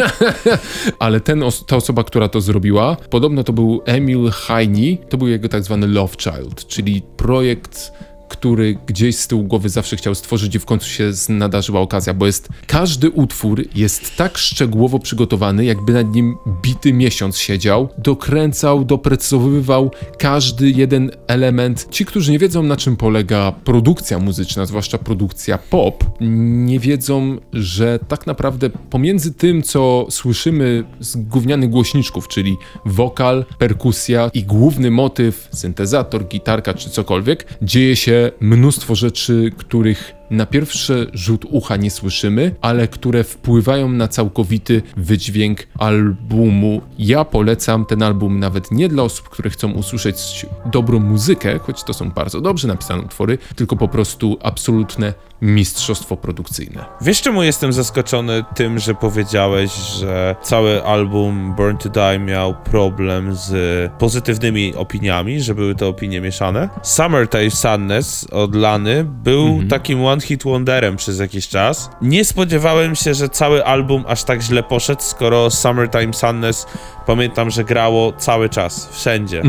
Ale 0.98 1.20
ten, 1.20 1.42
os- 1.42 1.66
ta 1.66 1.76
osoba, 1.76 2.04
która 2.04 2.28
to 2.28 2.40
zrobiła, 2.40 2.96
podobno 3.10 3.44
to 3.44 3.52
był 3.52 3.82
Emil 3.84 4.30
Heine, 4.30 4.96
to 5.08 5.18
był 5.18 5.28
jego 5.28 5.48
tak 5.48 5.62
zwany 5.62 5.86
Love 5.86 6.14
Child, 6.18 6.66
czyli 6.66 7.02
projekt 7.16 7.92
który 8.32 8.78
gdzieś 8.86 9.16
z 9.16 9.28
tyłu 9.28 9.42
głowy 9.42 9.68
zawsze 9.68 9.96
chciał 9.96 10.14
stworzyć 10.14 10.54
i 10.54 10.58
w 10.58 10.64
końcu 10.64 10.88
się 10.88 11.10
nadarzyła 11.28 11.80
okazja, 11.80 12.14
bo 12.14 12.26
jest 12.26 12.48
każdy 12.66 13.10
utwór 13.10 13.64
jest 13.74 14.16
tak 14.16 14.38
szczegółowo 14.38 14.98
przygotowany, 14.98 15.64
jakby 15.64 15.92
nad 15.92 16.14
nim 16.14 16.36
bity 16.62 16.92
miesiąc 16.92 17.38
siedział, 17.38 17.88
dokręcał, 17.98 18.84
doprecyzowywał 18.84 19.90
każdy 20.18 20.70
jeden 20.70 21.10
element. 21.26 21.88
Ci, 21.90 22.04
którzy 22.04 22.32
nie 22.32 22.38
wiedzą 22.38 22.62
na 22.62 22.76
czym 22.76 22.96
polega 22.96 23.52
produkcja 23.52 24.18
muzyczna, 24.18 24.66
zwłaszcza 24.66 24.98
produkcja 24.98 25.58
pop, 25.58 26.04
nie 26.20 26.78
wiedzą, 26.78 27.36
że 27.52 27.98
tak 28.08 28.26
naprawdę 28.26 28.70
pomiędzy 28.70 29.34
tym, 29.34 29.62
co 29.62 30.06
słyszymy 30.10 30.84
z 31.00 31.16
gównianych 31.16 31.70
głośniczków, 31.70 32.28
czyli 32.28 32.56
wokal, 32.86 33.44
perkusja 33.58 34.30
i 34.34 34.44
główny 34.44 34.90
motyw, 34.90 35.48
syntezator, 35.52 36.28
gitarka 36.28 36.74
czy 36.74 36.90
cokolwiek, 36.90 37.46
dzieje 37.62 37.96
się 37.96 38.21
mnóstwo 38.40 38.94
rzeczy, 38.94 39.50
których 39.56 40.14
na 40.32 40.46
pierwszy 40.46 41.10
rzut 41.14 41.44
ucha 41.50 41.76
nie 41.76 41.90
słyszymy, 41.90 42.54
ale 42.60 42.88
które 42.88 43.24
wpływają 43.24 43.88
na 43.88 44.08
całkowity 44.08 44.82
wydźwięk 44.96 45.58
albumu. 45.78 46.80
Ja 46.98 47.24
polecam 47.24 47.86
ten 47.86 48.02
album 48.02 48.38
nawet 48.38 48.70
nie 48.70 48.88
dla 48.88 49.02
osób, 49.02 49.28
które 49.28 49.50
chcą 49.50 49.72
usłyszeć 49.72 50.46
dobrą 50.66 50.98
muzykę, 50.98 51.58
choć 51.58 51.84
to 51.84 51.94
są 51.94 52.10
bardzo 52.10 52.40
dobrze 52.40 52.68
napisane 52.68 53.02
utwory, 53.02 53.38
tylko 53.56 53.76
po 53.76 53.88
prostu 53.88 54.38
absolutne 54.42 55.14
mistrzostwo 55.42 56.16
produkcyjne. 56.16 56.84
Wiesz 57.00 57.22
czemu 57.22 57.42
jestem 57.42 57.72
zaskoczony 57.72 58.44
tym, 58.54 58.78
że 58.78 58.94
powiedziałeś, 58.94 59.72
że 59.72 60.36
cały 60.42 60.84
album 60.84 61.54
Burn 61.56 61.76
to 61.76 61.88
Die 61.88 62.18
miał 62.18 62.54
problem 62.54 63.34
z 63.34 63.92
pozytywnymi 63.92 64.74
opiniami, 64.74 65.40
że 65.40 65.54
były 65.54 65.74
to 65.74 65.88
opinie 65.88 66.20
mieszane? 66.20 66.68
Summertime 66.82 67.50
Sadness 67.50 68.26
od 68.30 68.54
Lany 68.54 69.04
był 69.04 69.62
takim 69.68 70.04
one 70.04 70.21
hit 70.22 70.42
wonderem 70.42 70.96
przez 70.96 71.18
jakiś 71.18 71.48
czas. 71.48 71.90
Nie 72.02 72.24
spodziewałem 72.24 72.94
się, 72.94 73.14
że 73.14 73.28
cały 73.28 73.64
album 73.64 74.04
aż 74.08 74.24
tak 74.24 74.42
źle 74.42 74.62
poszedł, 74.62 75.02
skoro 75.02 75.50
Summertime 75.50 76.14
Sadness 76.14 76.66
pamiętam, 77.06 77.50
że 77.50 77.64
grało 77.64 78.12
cały 78.12 78.48
czas, 78.48 78.88
wszędzie. 78.92 79.42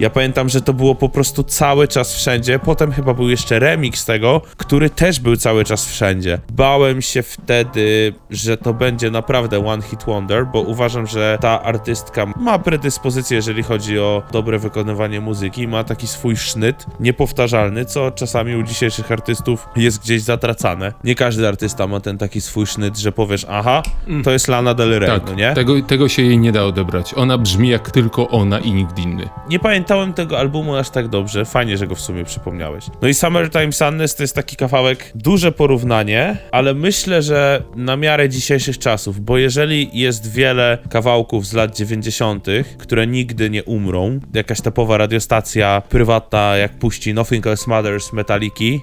Ja 0.00 0.10
pamiętam, 0.10 0.48
że 0.48 0.60
to 0.60 0.72
było 0.72 0.94
po 0.94 1.08
prostu 1.08 1.42
cały 1.42 1.88
czas 1.88 2.14
wszędzie. 2.14 2.58
Potem 2.58 2.92
chyba 2.92 3.14
był 3.14 3.28
jeszcze 3.28 3.58
remix 3.58 4.04
tego, 4.04 4.40
który 4.56 4.90
też 4.90 5.20
był 5.20 5.36
cały 5.36 5.64
czas 5.64 5.86
wszędzie. 5.86 6.38
Bałem 6.52 7.02
się 7.02 7.22
wtedy, 7.22 8.14
że 8.30 8.56
to 8.56 8.74
będzie 8.74 9.10
naprawdę 9.10 9.66
one 9.66 9.82
hit 9.82 10.04
wonder, 10.06 10.46
bo 10.46 10.60
uważam, 10.60 11.06
że 11.06 11.38
ta 11.40 11.62
artystka 11.62 12.26
ma 12.36 12.58
predyspozycję, 12.58 13.36
jeżeli 13.36 13.62
chodzi 13.62 13.98
o 13.98 14.22
dobre 14.32 14.58
wykonywanie 14.58 15.20
muzyki, 15.20 15.68
ma 15.68 15.84
taki 15.84 16.06
swój 16.06 16.36
sznyt 16.36 16.86
niepowtarzalny, 17.00 17.84
co 17.84 18.10
czasami 18.10 18.56
u 18.56 18.62
dzisiejszych 18.62 19.12
artystów 19.12 19.68
jest 19.76 19.97
gdzieś 20.02 20.22
zatracane. 20.22 20.92
Nie 21.04 21.14
każdy 21.14 21.48
artysta 21.48 21.86
ma 21.86 22.00
ten 22.00 22.18
taki 22.18 22.40
swój 22.40 22.66
sznyt, 22.66 22.98
że 22.98 23.12
powiesz, 23.12 23.46
aha, 23.48 23.82
to 24.24 24.30
jest 24.30 24.48
Lana 24.48 24.74
Del 24.74 24.98
Rey, 24.98 25.08
Tak, 25.08 25.22
no 25.26 25.34
nie? 25.34 25.54
tego, 25.54 25.82
tego 25.82 26.08
się 26.08 26.22
jej 26.22 26.38
nie 26.38 26.52
da 26.52 26.64
odebrać. 26.64 27.14
Ona 27.16 27.38
brzmi 27.38 27.68
jak 27.68 27.90
tylko 27.90 28.28
ona 28.28 28.58
i 28.58 28.72
nikt 28.72 28.98
inny. 28.98 29.28
Nie 29.50 29.58
pamiętałem 29.58 30.12
tego 30.12 30.38
albumu 30.38 30.76
aż 30.76 30.90
tak 30.90 31.08
dobrze. 31.08 31.44
Fajnie, 31.44 31.78
że 31.78 31.86
go 31.86 31.94
w 31.94 32.00
sumie 32.00 32.24
przypomniałeś. 32.24 32.84
No 33.02 33.08
i 33.08 33.14
Summertime 33.14 33.72
Sadness 33.72 34.14
to 34.14 34.22
jest 34.22 34.34
taki 34.34 34.56
kawałek, 34.56 35.12
duże 35.14 35.52
porównanie, 35.52 36.36
ale 36.52 36.74
myślę, 36.74 37.22
że 37.22 37.62
na 37.76 37.96
miarę 37.96 38.28
dzisiejszych 38.28 38.78
czasów, 38.78 39.20
bo 39.20 39.38
jeżeli 39.38 39.90
jest 39.92 40.32
wiele 40.32 40.78
kawałków 40.90 41.46
z 41.46 41.52
lat 41.52 41.76
90., 41.76 42.46
które 42.78 43.06
nigdy 43.06 43.50
nie 43.50 43.64
umrą, 43.64 44.20
jakaś 44.34 44.60
typowa 44.60 44.96
radiostacja 44.98 45.82
prywatna, 45.88 46.56
jak 46.56 46.78
puści 46.78 47.14
Nothing 47.14 47.46
Else 47.46 47.64
Matters 47.70 48.12
Metaliki, 48.12 48.80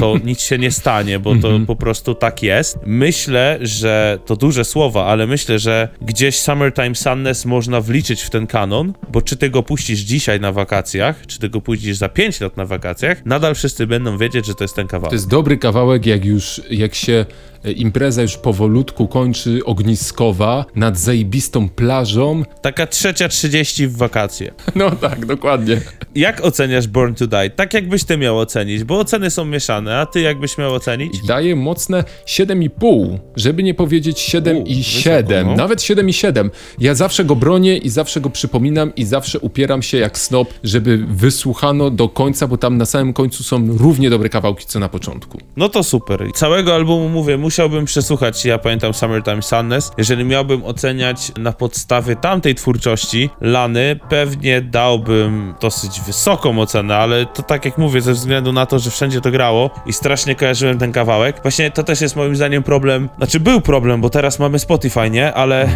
to 0.00 0.14
nic 0.24 0.40
się 0.40 0.58
nie 0.58 0.70
stanie, 0.70 1.18
bo 1.18 1.36
to 1.36 1.48
po 1.66 1.76
prostu 1.76 2.14
tak 2.14 2.42
jest. 2.42 2.78
Myślę, 2.86 3.58
że 3.60 4.18
to 4.26 4.36
duże 4.36 4.64
słowa, 4.64 5.04
ale 5.06 5.26
myślę, 5.26 5.58
że 5.58 5.88
gdzieś 6.02 6.38
Summertime 6.38 6.94
Sadness 6.94 7.44
można 7.44 7.80
wliczyć 7.80 8.22
w 8.22 8.30
ten 8.30 8.46
kanon, 8.46 8.92
bo 9.12 9.22
czy 9.22 9.36
ty 9.36 9.50
go 9.50 9.62
puścisz 9.62 9.98
dzisiaj 10.00 10.40
na 10.40 10.52
wakacjach, 10.52 11.26
czy 11.26 11.38
ty 11.38 11.48
go 11.48 11.60
puścisz 11.60 11.96
za 11.96 12.08
5 12.08 12.40
lat 12.40 12.56
na 12.56 12.64
wakacjach, 12.64 13.26
nadal 13.26 13.54
wszyscy 13.54 13.86
będą 13.86 14.18
wiedzieć, 14.18 14.46
że 14.46 14.54
to 14.54 14.64
jest 14.64 14.74
ten 14.76 14.86
To 14.86 14.90
kawałek. 14.90 15.12
jest 15.12 15.28
dobry 15.28 15.58
kawałek, 15.58 16.06
jak 16.06 16.24
już, 16.24 16.60
jak 16.70 16.94
się 16.94 17.26
e, 17.64 17.72
impreza 17.72 18.22
już 18.22 18.36
powolutku 18.36 19.08
kończy 19.08 19.60
ogniskowa 19.64 20.64
nad 20.74 20.98
zajebistą 20.98 21.68
plażą. 21.68 22.42
Taka 22.62 22.86
trzecia 22.86 23.28
30 23.28 23.86
w 23.86 23.96
wakacje. 23.96 24.52
No 24.74 24.90
tak, 24.90 25.26
dokładnie. 25.26 25.80
Jak 26.14 26.44
oceniasz 26.44 26.86
Born 26.88 27.14
to 27.14 27.26
Die? 27.26 27.50
Tak 27.50 27.74
jakbyś 27.74 28.04
ty 28.04 28.16
miał 28.16 28.38
ocenić, 28.38 28.84
bo 28.84 28.98
oceny 28.98 29.30
są 29.30 29.44
mieszane, 29.44 29.98
a 29.98 30.06
ty 30.12 30.20
jakbyś 30.20 30.58
miał 30.58 30.74
ocenić? 30.74 31.14
I 31.24 31.26
daje 31.26 31.56
mocne 31.56 32.04
7,5, 32.26 33.18
żeby 33.36 33.62
nie 33.62 33.74
powiedzieć 33.74 34.20
7 34.20 34.66
i 34.66 34.80
U, 34.80 34.82
7, 34.82 35.26
wysoko, 35.26 35.50
no. 35.50 35.56
nawet 35.56 35.82
7 35.82 36.08
i 36.08 36.12
7. 36.12 36.50
Ja 36.78 36.94
zawsze 36.94 37.24
go 37.24 37.36
bronię 37.36 37.76
i 37.76 37.88
zawsze 37.88 38.20
go 38.20 38.30
przypominam 38.30 38.94
i 38.94 39.04
zawsze 39.04 39.38
upieram 39.38 39.82
się 39.82 39.98
jak 39.98 40.18
snop, 40.18 40.54
żeby 40.64 41.04
wysłuchano 41.08 41.90
do 41.90 42.08
końca, 42.08 42.46
bo 42.46 42.56
tam 42.56 42.76
na 42.76 42.86
samym 42.86 43.12
końcu 43.12 43.42
są 43.42 43.76
równie 43.78 44.10
dobre 44.10 44.28
kawałki 44.28 44.66
co 44.66 44.78
na 44.78 44.88
początku. 44.88 45.38
No 45.56 45.68
to 45.68 45.82
super. 45.82 46.32
Całego 46.34 46.74
albumu 46.74 47.08
mówię, 47.08 47.38
musiałbym 47.38 47.84
przesłuchać, 47.84 48.44
ja 48.44 48.58
pamiętam 48.58 48.94
Summertime 48.94 49.42
Sadness. 49.42 49.92
Jeżeli 49.98 50.24
miałbym 50.24 50.64
oceniać 50.64 51.32
na 51.38 51.52
podstawie 51.52 52.16
tamtej 52.16 52.54
twórczości 52.54 53.30
Lany, 53.40 54.00
pewnie 54.08 54.60
dałbym 54.62 55.54
dosyć 55.60 56.00
wysoką 56.00 56.60
ocenę, 56.60 56.96
ale 56.96 57.26
to 57.26 57.42
tak 57.42 57.64
jak 57.64 57.78
mówię, 57.78 58.00
ze 58.00 58.12
względu 58.12 58.52
na 58.52 58.66
to, 58.66 58.78
że 58.78 58.90
wszędzie 58.90 59.20
to 59.20 59.30
grało 59.30 59.70
i 59.86 59.92
strasznie 60.00 60.34
kojarzyłem 60.34 60.78
ten 60.78 60.92
kawałek. 60.92 61.42
Właśnie 61.42 61.70
to 61.70 61.82
też 61.82 62.00
jest 62.00 62.16
moim 62.16 62.36
zdaniem 62.36 62.62
problem, 62.62 63.08
znaczy 63.16 63.40
był 63.40 63.60
problem, 63.60 64.00
bo 64.00 64.10
teraz 64.10 64.38
mamy 64.38 64.58
Spotify, 64.58 65.10
nie? 65.10 65.34
Ale 65.34 65.68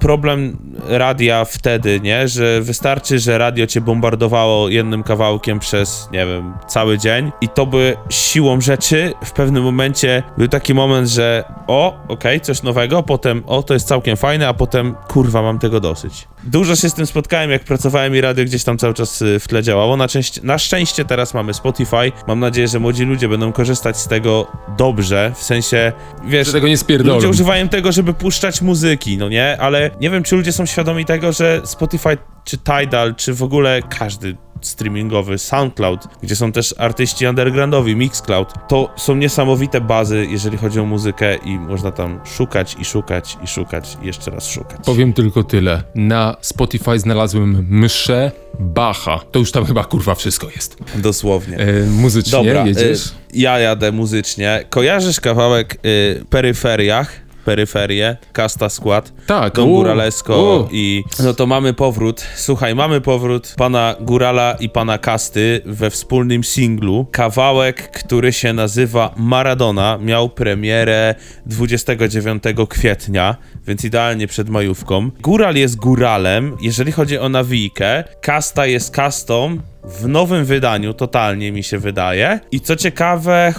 problem 0.00 0.56
radia 0.88 1.44
wtedy, 1.44 2.00
nie? 2.00 2.28
Że 2.28 2.60
wystarczy, 2.60 3.18
że 3.18 3.38
radio 3.38 3.66
cię 3.66 3.80
bombardowało 3.80 4.68
jednym 4.68 5.02
kawałkiem 5.02 5.58
przez, 5.58 6.08
nie 6.12 6.26
wiem, 6.26 6.52
cały 6.68 6.98
dzień 6.98 7.32
i 7.40 7.48
to 7.48 7.66
by 7.66 7.96
siłą 8.10 8.60
rzeczy 8.60 9.12
w 9.24 9.32
pewnym 9.32 9.64
momencie 9.64 10.22
był 10.38 10.48
taki 10.48 10.74
moment, 10.74 11.08
że 11.08 11.44
o, 11.66 12.04
okej, 12.08 12.40
coś 12.40 12.62
nowego, 12.62 13.02
potem 13.02 13.42
o, 13.46 13.62
to 13.62 13.74
jest 13.74 13.88
całkiem 13.88 14.16
fajne, 14.16 14.48
a 14.48 14.54
potem 14.54 14.94
kurwa, 15.08 15.42
mam 15.42 15.58
tego 15.58 15.80
dosyć. 15.80 16.28
Dużo 16.44 16.76
się 16.76 16.90
z 16.90 16.94
tym 16.94 17.06
spotkałem, 17.06 17.50
jak 17.50 17.64
pracowałem 17.64 18.16
i 18.16 18.20
radio 18.20 18.44
gdzieś 18.44 18.64
tam 18.64 18.78
cały 18.78 18.94
czas 18.94 19.22
y, 19.22 19.40
w 19.40 19.48
tle 19.48 19.62
działało. 19.62 19.96
Na, 19.96 20.08
części, 20.08 20.40
na 20.42 20.58
szczęście 20.58 21.04
teraz 21.04 21.34
mamy 21.34 21.54
Spotify. 21.54 22.12
Mam 22.26 22.40
nadzieję, 22.40 22.68
że 22.68 22.78
młodzi 22.78 23.04
ludzie 23.04 23.28
będą 23.28 23.52
korzystać 23.52 23.67
z 23.76 24.08
tego 24.08 24.46
dobrze, 24.78 25.32
w 25.34 25.42
sensie, 25.42 25.92
wiesz... 26.24 26.46
Że 26.46 26.52
tego 26.52 26.68
nie 26.68 26.76
spierdolą. 26.76 27.14
Ludzie 27.14 27.28
używają 27.28 27.68
tego, 27.68 27.92
żeby 27.92 28.14
puszczać 28.14 28.62
muzyki, 28.62 29.18
no 29.18 29.28
nie? 29.28 29.56
Ale 29.60 29.90
nie 30.00 30.10
wiem, 30.10 30.22
czy 30.22 30.36
ludzie 30.36 30.52
są 30.52 30.66
świadomi 30.66 31.04
tego, 31.04 31.32
że 31.32 31.60
Spotify, 31.64 32.16
czy 32.44 32.58
Tidal, 32.58 33.14
czy 33.14 33.34
w 33.34 33.42
ogóle 33.42 33.82
każdy 33.82 34.36
streamingowy, 34.60 35.38
SoundCloud, 35.38 36.00
gdzie 36.22 36.36
są 36.36 36.52
też 36.52 36.74
artyści 36.78 37.26
undergroundowi, 37.26 37.96
Mixcloud, 37.96 38.52
to 38.68 38.90
są 38.96 39.14
niesamowite 39.16 39.80
bazy, 39.80 40.26
jeżeli 40.30 40.58
chodzi 40.58 40.80
o 40.80 40.84
muzykę 40.84 41.36
i 41.36 41.58
można 41.58 41.92
tam 41.92 42.20
szukać 42.36 42.76
i 42.80 42.84
szukać 42.84 43.36
i 43.44 43.46
szukać 43.46 43.96
i 44.02 44.06
jeszcze 44.06 44.30
raz 44.30 44.46
szukać. 44.46 44.78
Powiem 44.84 45.12
tylko 45.12 45.44
tyle. 45.44 45.82
Na 45.94 46.36
Spotify 46.40 46.98
znalazłem 46.98 47.66
mszę 47.70 48.32
Bacha. 48.60 49.20
To 49.32 49.38
już 49.38 49.52
tam 49.52 49.64
chyba 49.66 49.84
kurwa 49.84 50.14
wszystko 50.14 50.48
jest. 50.56 50.76
Dosłownie. 50.94 51.56
E, 51.56 51.86
muzycznie 51.86 52.32
Dobra, 52.32 52.66
jedziesz? 52.66 53.06
y, 53.06 53.10
ja 53.34 53.58
jadę 53.58 53.92
muzycznie. 53.92 54.64
Kojarzysz 54.70 55.20
kawałek 55.20 55.78
y, 55.84 56.24
Peryferiach? 56.30 57.27
Peryferie, 57.48 58.16
Kasta 58.32 58.68
Skład, 58.68 59.12
Tak, 59.26 59.54
Don 59.54 59.68
u. 59.70 60.68
i 60.70 61.04
no 61.24 61.34
to 61.34 61.46
mamy 61.46 61.74
powrót. 61.74 62.26
Słuchaj, 62.36 62.74
mamy 62.74 63.00
powrót 63.00 63.54
pana 63.56 63.94
Górala 64.00 64.56
i 64.60 64.68
pana 64.68 64.98
Kasty 64.98 65.60
we 65.66 65.90
wspólnym 65.90 66.44
singlu. 66.44 67.06
Kawałek, 67.12 67.90
który 67.90 68.32
się 68.32 68.52
nazywa 68.52 69.14
Maradona, 69.16 69.98
miał 70.00 70.28
premierę 70.28 71.14
29 71.46 72.42
kwietnia, 72.68 73.36
więc 73.66 73.84
idealnie 73.84 74.26
przed 74.26 74.48
majówką. 74.48 75.10
Góral 75.20 75.54
jest 75.56 75.76
góralem, 75.76 76.56
jeżeli 76.60 76.92
chodzi 76.92 77.18
o 77.18 77.28
nawijkę. 77.28 78.04
Kasta 78.20 78.66
jest 78.66 78.90
kastą, 78.90 79.58
w 79.84 80.08
nowym 80.08 80.44
wydaniu, 80.44 80.94
totalnie 80.94 81.52
mi 81.52 81.62
się 81.62 81.78
wydaje. 81.78 82.40
I 82.50 82.60
co 82.60 82.76
ciekawe, 82.76 83.54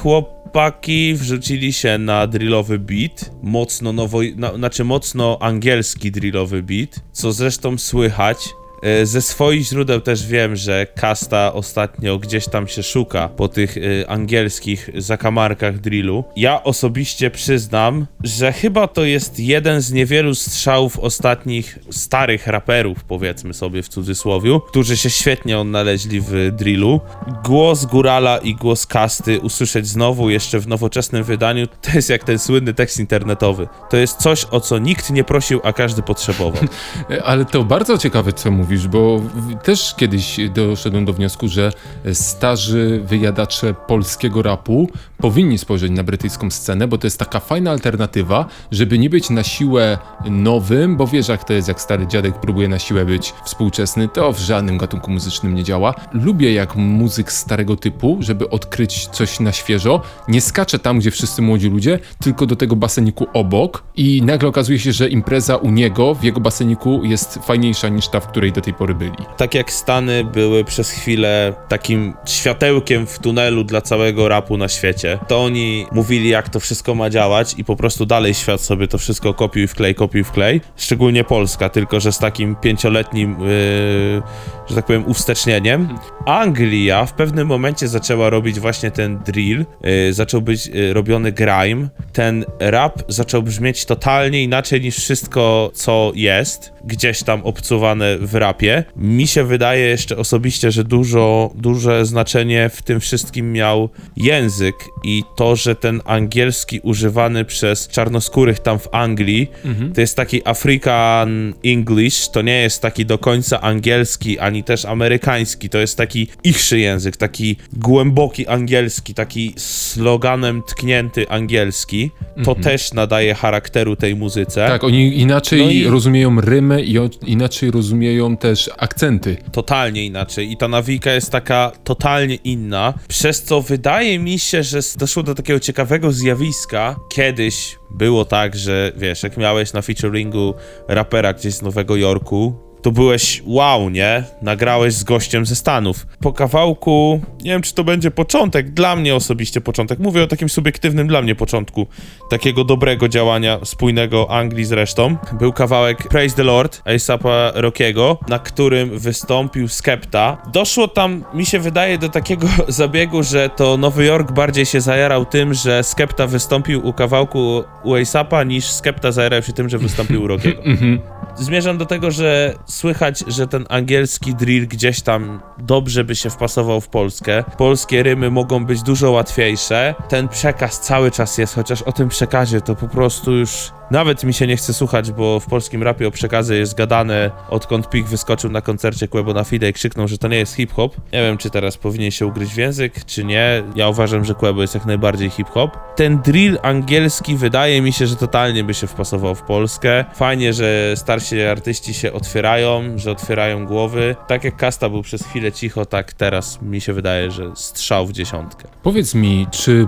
chłopaki 0.49 1.13
wrzucili 1.13 1.73
się 1.73 1.97
na 1.97 2.27
drillowy 2.27 2.79
beat, 2.79 3.31
mocno 3.43 3.93
nowo, 3.93 4.19
na, 4.35 4.55
znaczy 4.55 4.83
mocno 4.83 5.37
angielski 5.41 6.11
drillowy 6.11 6.63
beat, 6.63 6.95
co 7.11 7.31
zresztą 7.31 7.77
słychać. 7.77 8.37
E, 8.81 9.05
Ze 9.05 9.21
swoich 9.21 9.63
źródeł 9.63 10.01
też 10.01 10.27
wiem, 10.27 10.55
że 10.55 10.87
Kasta 10.95 11.53
ostatnio 11.53 12.17
gdzieś 12.17 12.47
tam 12.47 12.67
się 12.67 12.83
szuka 12.83 13.27
po 13.29 13.47
tych 13.47 13.77
e, 13.77 14.09
angielskich 14.09 14.89
zakamarkach 14.97 15.79
drillu. 15.79 16.23
Ja 16.35 16.63
osobiście 16.63 17.31
przyznam, 17.31 18.05
że 18.23 18.53
chyba 18.53 18.87
to 18.87 19.03
jest 19.03 19.39
jeden 19.39 19.81
z 19.81 19.91
niewielu 19.91 20.35
strzałów 20.35 20.99
ostatnich 20.99 21.79
starych 21.91 22.47
raperów, 22.47 23.03
powiedzmy 23.03 23.53
sobie 23.53 23.83
w 23.83 23.89
cudzysłowiu, 23.89 24.59
którzy 24.59 24.97
się 24.97 25.09
świetnie 25.09 25.59
odnaleźli 25.59 26.21
w 26.21 26.51
drillu. 26.51 27.01
Głos 27.45 27.85
Górala 27.85 28.37
i 28.37 28.55
głos 28.55 28.85
Kasty 28.85 29.39
usłyszeć 29.39 29.87
znowu 29.87 30.29
jeszcze 30.29 30.59
w 30.59 30.67
nowoczesnym 30.67 31.23
wydaniu, 31.23 31.67
to 31.67 31.91
jest 31.93 32.09
jak 32.09 32.23
ten 32.23 32.39
słynny 32.39 32.73
tekst 32.73 32.99
internetowy. 32.99 33.67
To 33.89 33.97
jest 33.97 34.17
coś, 34.17 34.45
o 34.51 34.59
co 34.59 34.77
nikt 34.77 35.09
nie 35.09 35.23
prosił, 35.23 35.61
a 35.63 35.73
każdy 35.73 36.01
potrzebował. 36.01 36.61
Ale 37.25 37.45
to 37.45 37.63
bardzo 37.63 37.97
ciekawe, 37.97 38.33
co 38.33 38.51
mówisz, 38.51 38.68
bo 38.87 39.19
w- 39.19 39.63
też 39.63 39.95
kiedyś 39.97 40.39
doszedłem 40.49 41.05
do 41.05 41.13
wniosku, 41.13 41.47
że 41.47 41.71
starzy 42.13 43.01
wyjadacze 43.05 43.73
polskiego 43.73 44.41
rapu 44.41 44.89
powinni 45.21 45.57
spojrzeć 45.57 45.91
na 45.91 46.03
brytyjską 46.03 46.51
scenę, 46.51 46.87
bo 46.87 46.97
to 46.97 47.07
jest 47.07 47.19
taka 47.19 47.39
fajna 47.39 47.71
alternatywa, 47.71 48.45
żeby 48.71 48.99
nie 48.99 49.09
być 49.09 49.29
na 49.29 49.43
siłę 49.43 49.97
nowym, 50.29 50.97
bo 50.97 51.07
wiesz 51.07 51.27
jak 51.27 51.43
to 51.43 51.53
jest, 51.53 51.67
jak 51.67 51.81
stary 51.81 52.07
dziadek 52.07 52.39
próbuje 52.39 52.67
na 52.67 52.79
siłę 52.79 53.05
być 53.05 53.33
współczesny, 53.45 54.07
to 54.07 54.33
w 54.33 54.39
żadnym 54.39 54.77
gatunku 54.77 55.11
muzycznym 55.11 55.55
nie 55.55 55.63
działa. 55.63 55.93
Lubię 56.13 56.53
jak 56.53 56.75
muzyk 56.75 57.31
starego 57.31 57.75
typu, 57.75 58.17
żeby 58.19 58.49
odkryć 58.49 59.07
coś 59.07 59.39
na 59.39 59.51
świeżo, 59.51 60.01
nie 60.27 60.41
skacze 60.41 60.79
tam, 60.79 60.99
gdzie 60.99 61.11
wszyscy 61.11 61.41
młodzi 61.41 61.69
ludzie, 61.69 61.99
tylko 62.19 62.45
do 62.45 62.55
tego 62.55 62.75
baseniku 62.75 63.27
obok 63.33 63.83
i 63.95 64.21
nagle 64.25 64.49
okazuje 64.49 64.79
się, 64.79 64.91
że 64.91 65.09
impreza 65.09 65.55
u 65.55 65.71
niego, 65.71 66.15
w 66.15 66.23
jego 66.23 66.39
baseniku 66.39 67.01
jest 67.03 67.39
fajniejsza 67.43 67.89
niż 67.89 68.07
ta, 68.07 68.19
w 68.19 68.27
której 68.27 68.51
do 68.51 68.61
tej 68.61 68.73
pory 68.73 68.95
byli. 68.95 69.11
tak 69.37 69.55
jak 69.55 69.71
Stany 69.71 70.23
były 70.23 70.63
przez 70.63 70.89
chwilę 70.89 71.53
takim 71.67 72.13
światełkiem 72.25 73.07
w 73.07 73.19
tunelu 73.19 73.63
dla 73.63 73.81
całego 73.81 74.27
rapu 74.27 74.57
na 74.57 74.67
świecie, 74.67 75.08
to 75.27 75.43
oni 75.43 75.85
mówili, 75.91 76.29
jak 76.29 76.49
to 76.49 76.59
wszystko 76.59 76.95
ma 76.95 77.09
działać 77.09 77.55
i 77.57 77.63
po 77.63 77.75
prostu 77.75 78.05
dalej 78.05 78.33
świat 78.33 78.61
sobie 78.61 78.87
to 78.87 78.97
wszystko 78.97 79.33
kopiuj 79.33 79.67
wklej, 79.67 79.95
kopiuj 79.95 80.23
wklej. 80.23 80.61
Szczególnie 80.75 81.23
Polska, 81.23 81.69
tylko 81.69 81.99
że 81.99 82.11
z 82.11 82.17
takim 82.17 82.55
pięcioletnim, 82.55 83.39
yy, 83.39 84.21
że 84.69 84.75
tak 84.75 84.85
powiem, 84.85 85.07
uwstecznieniem. 85.07 85.97
Anglia 86.25 87.05
w 87.05 87.13
pewnym 87.13 87.47
momencie 87.47 87.87
zaczęła 87.87 88.29
robić 88.29 88.59
właśnie 88.59 88.91
ten 88.91 89.19
drill, 89.25 89.65
yy, 89.83 90.13
zaczął 90.13 90.41
być 90.41 90.67
yy, 90.67 90.93
robiony 90.93 91.31
grime. 91.31 91.89
Ten 92.13 92.45
rap 92.59 93.01
zaczął 93.07 93.43
brzmieć 93.43 93.85
totalnie 93.85 94.43
inaczej 94.43 94.81
niż 94.81 94.97
wszystko, 94.97 95.71
co 95.73 96.11
jest 96.15 96.73
gdzieś 96.83 97.23
tam 97.23 97.41
obcuwane 97.43 98.17
w 98.17 98.35
rapie. 98.35 98.83
Mi 98.95 99.27
się 99.27 99.43
wydaje 99.43 99.85
jeszcze 99.85 100.17
osobiście, 100.17 100.71
że 100.71 100.83
dużo, 100.83 101.51
duże 101.55 102.05
znaczenie 102.05 102.69
w 102.69 102.81
tym 102.81 102.99
wszystkim 102.99 103.51
miał 103.53 103.89
język 104.17 104.75
i 105.03 105.23
to, 105.35 105.55
że 105.55 105.75
ten 105.75 106.01
angielski 106.05 106.79
używany 106.79 107.45
przez 107.45 107.87
czarnoskórych 107.87 108.59
tam 108.59 108.79
w 108.79 108.87
Anglii, 108.91 109.51
to 109.95 110.01
jest 110.01 110.15
taki 110.15 110.47
African 110.47 111.53
English, 111.65 112.29
to 112.29 112.41
nie 112.41 112.61
jest 112.61 112.81
taki 112.81 113.05
do 113.05 113.17
końca 113.17 113.61
angielski, 113.61 114.39
ani 114.39 114.58
też 114.63 114.85
amerykański, 114.85 115.69
to 115.69 115.77
jest 115.77 115.97
taki 115.97 116.27
ichszy 116.43 116.79
język, 116.79 117.17
taki 117.17 117.55
głęboki 117.73 118.47
angielski, 118.47 119.13
taki 119.13 119.53
sloganem 119.57 120.63
tknięty 120.63 121.29
angielski. 121.29 122.11
To 122.43 122.55
też 122.55 122.93
nadaje 122.93 123.33
charakteru 123.33 123.95
tej 123.95 124.15
muzyce. 124.15 124.67
Tak, 124.67 124.83
oni 124.83 125.19
inaczej 125.19 125.59
No 125.65 125.71
i- 125.71 125.83
rozumieją 125.87 126.41
rymę 126.41 126.81
i 126.81 126.95
inaczej 127.25 127.71
rozumieją 127.71 128.37
też 128.37 128.69
akcenty. 128.77 129.37
totalnie 129.51 130.05
inaczej 130.05 130.51
i 130.51 130.57
ta 130.57 130.67
nawika 130.67 131.11
jest 131.13 131.31
taka 131.31 131.71
totalnie 131.83 132.35
inna, 132.35 132.93
przez 133.07 133.43
co 133.43 133.61
wydaje 133.61 134.19
mi 134.19 134.39
się, 134.39 134.63
że 134.63 134.79
doszło 134.97 135.23
do 135.23 135.35
takiego 135.35 135.59
ciekawego 135.59 136.11
zjawiska. 136.11 136.95
Kiedyś 137.09 137.75
było 137.91 138.25
tak, 138.25 138.55
że 138.55 138.91
wiesz, 138.97 139.23
jak 139.23 139.37
miałeś 139.37 139.73
na 139.73 139.81
featuringu 139.81 140.53
rapera 140.87 141.33
gdzieś 141.33 141.53
z 141.53 141.61
Nowego 141.61 141.95
Jorku, 141.95 142.68
to 142.81 142.91
byłeś 142.91 143.43
wow, 143.45 143.89
nie? 143.89 144.23
Nagrałeś 144.41 144.93
z 144.93 145.03
gościem 145.03 145.45
ze 145.45 145.55
Stanów. 145.55 146.07
Po 146.19 146.33
kawałku, 146.33 147.21
nie 147.41 147.51
wiem 147.51 147.61
czy 147.61 147.73
to 147.73 147.83
będzie 147.83 148.11
początek, 148.11 148.69
dla 148.69 148.95
mnie 148.95 149.15
osobiście 149.15 149.61
początek, 149.61 149.99
mówię 149.99 150.23
o 150.23 150.27
takim 150.27 150.49
subiektywnym 150.49 151.07
dla 151.07 151.21
mnie 151.21 151.35
początku 151.35 151.87
takiego 152.29 152.63
dobrego 152.63 153.09
działania 153.09 153.59
spójnego 153.63 154.31
Anglii 154.31 154.65
z 154.65 154.71
resztą. 154.71 155.17
Był 155.33 155.53
kawałek 155.53 156.07
Praise 156.07 156.35
the 156.35 156.43
Lord 156.43 156.81
A$AP'a 156.85 157.51
Rockiego, 157.55 158.17
na 158.27 158.39
którym 158.39 158.99
wystąpił 158.99 159.67
Skepta. 159.67 160.37
Doszło 160.53 160.87
tam, 160.87 161.23
mi 161.33 161.45
się 161.45 161.59
wydaje, 161.59 161.97
do 161.97 162.09
takiego 162.09 162.47
zabiegu, 162.67 163.23
że 163.23 163.49
to 163.49 163.77
Nowy 163.77 164.05
Jork 164.05 164.31
bardziej 164.31 164.65
się 164.65 164.81
zajarał 164.81 165.25
tym, 165.25 165.53
że 165.53 165.83
Skepta 165.83 166.27
wystąpił 166.27 166.87
u 166.87 166.93
kawałku 166.93 167.63
u 167.83 167.95
A$AP'a 167.95 168.47
niż 168.47 168.65
Skepta 168.65 169.11
zajarał 169.11 169.43
się 169.43 169.53
tym, 169.53 169.69
że 169.69 169.77
wystąpił 169.77 170.23
u 170.23 170.27
Rockiego. 170.27 170.61
Zmierzam 171.35 171.77
do 171.77 171.85
tego, 171.85 172.11
że 172.11 172.55
słychać, 172.69 173.23
że 173.27 173.47
ten 173.47 173.65
angielski 173.69 174.35
drill 174.35 174.67
gdzieś 174.67 175.01
tam 175.01 175.41
dobrze 175.57 176.03
by 176.03 176.15
się 176.15 176.29
wpasował 176.29 176.81
w 176.81 176.87
Polskę. 176.87 177.43
Polskie 177.57 178.03
rymy 178.03 178.31
mogą 178.31 178.65
być 178.65 178.83
dużo 178.83 179.11
łatwiejsze. 179.11 179.95
Ten 180.09 180.27
przekaz 180.27 180.79
cały 180.79 181.11
czas 181.11 181.37
jest, 181.37 181.55
chociaż 181.55 181.81
o 181.81 181.91
tym 181.91 182.09
przekazie 182.09 182.61
to 182.61 182.75
po 182.75 182.87
prostu 182.87 183.31
już 183.31 183.71
nawet 183.91 184.23
mi 184.23 184.33
się 184.33 184.47
nie 184.47 184.57
chce 184.57 184.73
słuchać, 184.73 185.11
bo 185.11 185.39
w 185.39 185.45
polskim 185.45 185.83
rapie 185.83 186.07
o 186.07 186.11
przekazy 186.11 186.57
jest 186.57 186.77
gadane 186.77 187.31
odkąd 187.49 187.89
Pik 187.89 188.07
wyskoczył 188.07 188.51
na 188.51 188.61
koncercie 188.61 189.07
Quebo 189.07 189.33
na 189.33 189.43
Fide 189.43 189.69
i 189.69 189.73
krzyknął, 189.73 190.07
że 190.07 190.17
to 190.17 190.27
nie 190.27 190.37
jest 190.37 190.55
hip-hop. 190.55 190.95
Nie 191.13 191.21
wiem, 191.21 191.37
czy 191.37 191.49
teraz 191.49 191.77
powinien 191.77 192.11
się 192.11 192.25
ugryźć 192.25 192.53
w 192.53 192.57
język, 192.57 193.05
czy 193.05 193.23
nie. 193.23 193.63
Ja 193.75 193.89
uważam, 193.89 194.25
że 194.25 194.35
Quebo 194.35 194.61
jest 194.61 194.75
jak 194.75 194.85
najbardziej 194.85 195.29
hip-hop. 195.29 195.77
Ten 195.95 196.21
drill 196.21 196.57
angielski 196.61 197.35
wydaje 197.35 197.81
mi 197.81 197.93
się, 197.93 198.07
że 198.07 198.15
totalnie 198.15 198.63
by 198.63 198.73
się 198.73 198.87
wpasował 198.87 199.35
w 199.35 199.41
Polskę. 199.41 200.05
Fajnie, 200.13 200.53
że 200.53 200.93
starsi 200.95 201.41
artyści 201.41 201.93
się 201.93 202.13
otwierają, 202.13 202.81
że 202.95 203.11
otwierają 203.11 203.65
głowy. 203.65 204.15
Tak 204.27 204.43
jak 204.43 204.55
Kasta 204.55 204.89
był 204.89 205.01
przez 205.01 205.23
chwilę 205.23 205.51
cicho, 205.51 205.85
tak 205.85 206.13
teraz 206.13 206.61
mi 206.61 206.81
się 206.81 206.93
wydaje, 206.93 207.31
że 207.31 207.51
strzał 207.55 208.07
w 208.07 208.11
dziesiątkę. 208.11 208.67
Powiedz 208.83 209.15
mi, 209.15 209.47
czy 209.51 209.87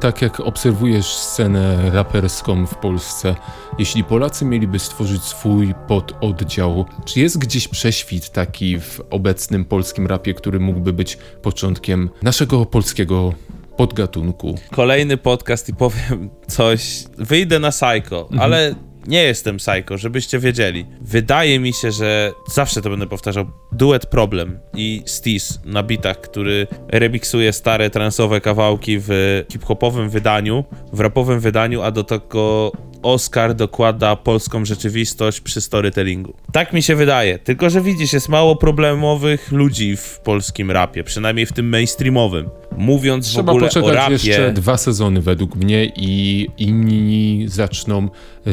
tak 0.00 0.22
jak 0.22 0.40
obserwujesz 0.40 1.06
scenę 1.06 1.90
raperską 1.90 2.66
w 2.66 2.74
Polsce, 2.74 3.29
jeśli 3.78 4.04
Polacy 4.04 4.44
mieliby 4.44 4.78
stworzyć 4.78 5.22
swój 5.22 5.74
pododdział, 5.88 6.84
czy 7.04 7.20
jest 7.20 7.38
gdzieś 7.38 7.68
prześwit 7.68 8.30
taki 8.30 8.80
w 8.80 9.00
obecnym 9.10 9.64
polskim 9.64 10.06
rapie, 10.06 10.34
który 10.34 10.60
mógłby 10.60 10.92
być 10.92 11.18
początkiem 11.42 12.10
naszego 12.22 12.66
polskiego 12.66 13.34
podgatunku? 13.76 14.58
kolejny 14.70 15.16
podcast 15.16 15.68
i 15.68 15.74
powiem 15.74 16.30
coś. 16.46 17.04
Wyjdę 17.18 17.58
na 17.58 17.70
Psycho, 17.70 18.28
ale 18.38 18.74
nie 19.06 19.22
jestem 19.22 19.56
Psycho, 19.56 19.98
żebyście 19.98 20.38
wiedzieli. 20.38 20.86
Wydaje 21.00 21.60
mi 21.60 21.72
się, 21.72 21.92
że 21.92 22.32
zawsze 22.52 22.82
to 22.82 22.90
będę 22.90 23.06
powtarzał. 23.06 23.46
Duet 23.72 24.06
Problem 24.06 24.58
i 24.74 25.02
Stis 25.06 25.60
na 25.64 25.82
bitach, 25.82 26.20
który 26.20 26.66
remiksuje 26.88 27.52
stare 27.52 27.90
transowe 27.90 28.40
kawałki 28.40 28.96
w 28.98 29.42
hip-hopowym 29.52 30.10
wydaniu, 30.10 30.64
w 30.92 31.00
rapowym 31.00 31.40
wydaniu, 31.40 31.82
a 31.82 31.90
do 31.90 32.04
tego 32.04 32.72
Oscar 33.02 33.54
dokłada 33.54 34.16
polską 34.16 34.64
rzeczywistość 34.64 35.40
przy 35.40 35.60
storytellingu. 35.60 36.34
Tak 36.52 36.72
mi 36.72 36.82
się 36.82 36.96
wydaje. 36.96 37.38
Tylko, 37.38 37.70
że 37.70 37.80
widzisz, 37.80 38.12
jest 38.12 38.28
mało 38.28 38.56
problemowych 38.56 39.52
ludzi 39.52 39.96
w 39.96 40.20
polskim 40.24 40.70
rapie, 40.70 41.04
przynajmniej 41.04 41.46
w 41.46 41.52
tym 41.52 41.68
mainstreamowym. 41.68 42.48
Mówiąc 42.76 43.28
w 43.28 43.30
Trzeba 43.30 43.52
ogóle 43.52 43.66
o 43.66 43.68
poczekać 43.68 43.94
rapie... 43.94 44.12
jeszcze 44.12 44.52
dwa 44.52 44.76
sezony 44.76 45.20
według 45.20 45.56
mnie 45.56 45.92
i 45.96 46.48
inni 46.58 47.44
zaczną 47.48 48.08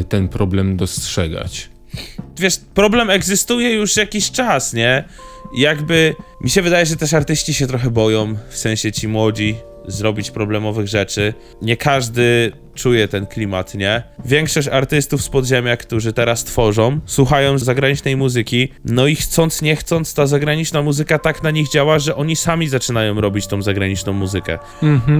ten 0.09 0.29
problem 0.29 0.77
dostrzegać. 0.77 1.69
wiesz, 2.37 2.59
problem 2.73 3.09
egzystuje 3.09 3.73
już 3.73 3.97
jakiś 3.97 4.31
czas, 4.31 4.73
nie? 4.73 5.03
Jakby 5.57 6.15
mi 6.41 6.49
się 6.49 6.61
wydaje, 6.61 6.85
że 6.85 6.95
też 6.95 7.13
artyści 7.13 7.53
się 7.53 7.67
trochę 7.67 7.91
boją, 7.91 8.35
w 8.49 8.57
sensie 8.57 8.91
ci 8.91 9.07
młodzi, 9.07 9.55
zrobić 9.87 10.31
problemowych 10.31 10.87
rzeczy. 10.87 11.33
Nie 11.61 11.77
każdy 11.77 12.51
czuje 12.77 13.07
ten 13.07 13.25
klimat, 13.25 13.75
nie? 13.75 14.03
Większość 14.25 14.67
artystów 14.67 15.23
z 15.23 15.29
podziemia, 15.29 15.77
którzy 15.77 16.13
teraz 16.13 16.43
tworzą, 16.43 16.99
słuchają 17.05 17.57
zagranicznej 17.57 18.17
muzyki, 18.17 18.69
no 18.85 19.07
i 19.07 19.15
chcąc 19.15 19.61
nie 19.61 19.75
chcąc, 19.75 20.13
ta 20.13 20.27
zagraniczna 20.27 20.81
muzyka 20.81 21.19
tak 21.19 21.43
na 21.43 21.51
nich 21.51 21.69
działa, 21.69 21.99
że 21.99 22.15
oni 22.15 22.35
sami 22.35 22.67
zaczynają 22.67 23.21
robić 23.21 23.47
tą 23.47 23.61
zagraniczną 23.61 24.13
muzykę. 24.13 24.59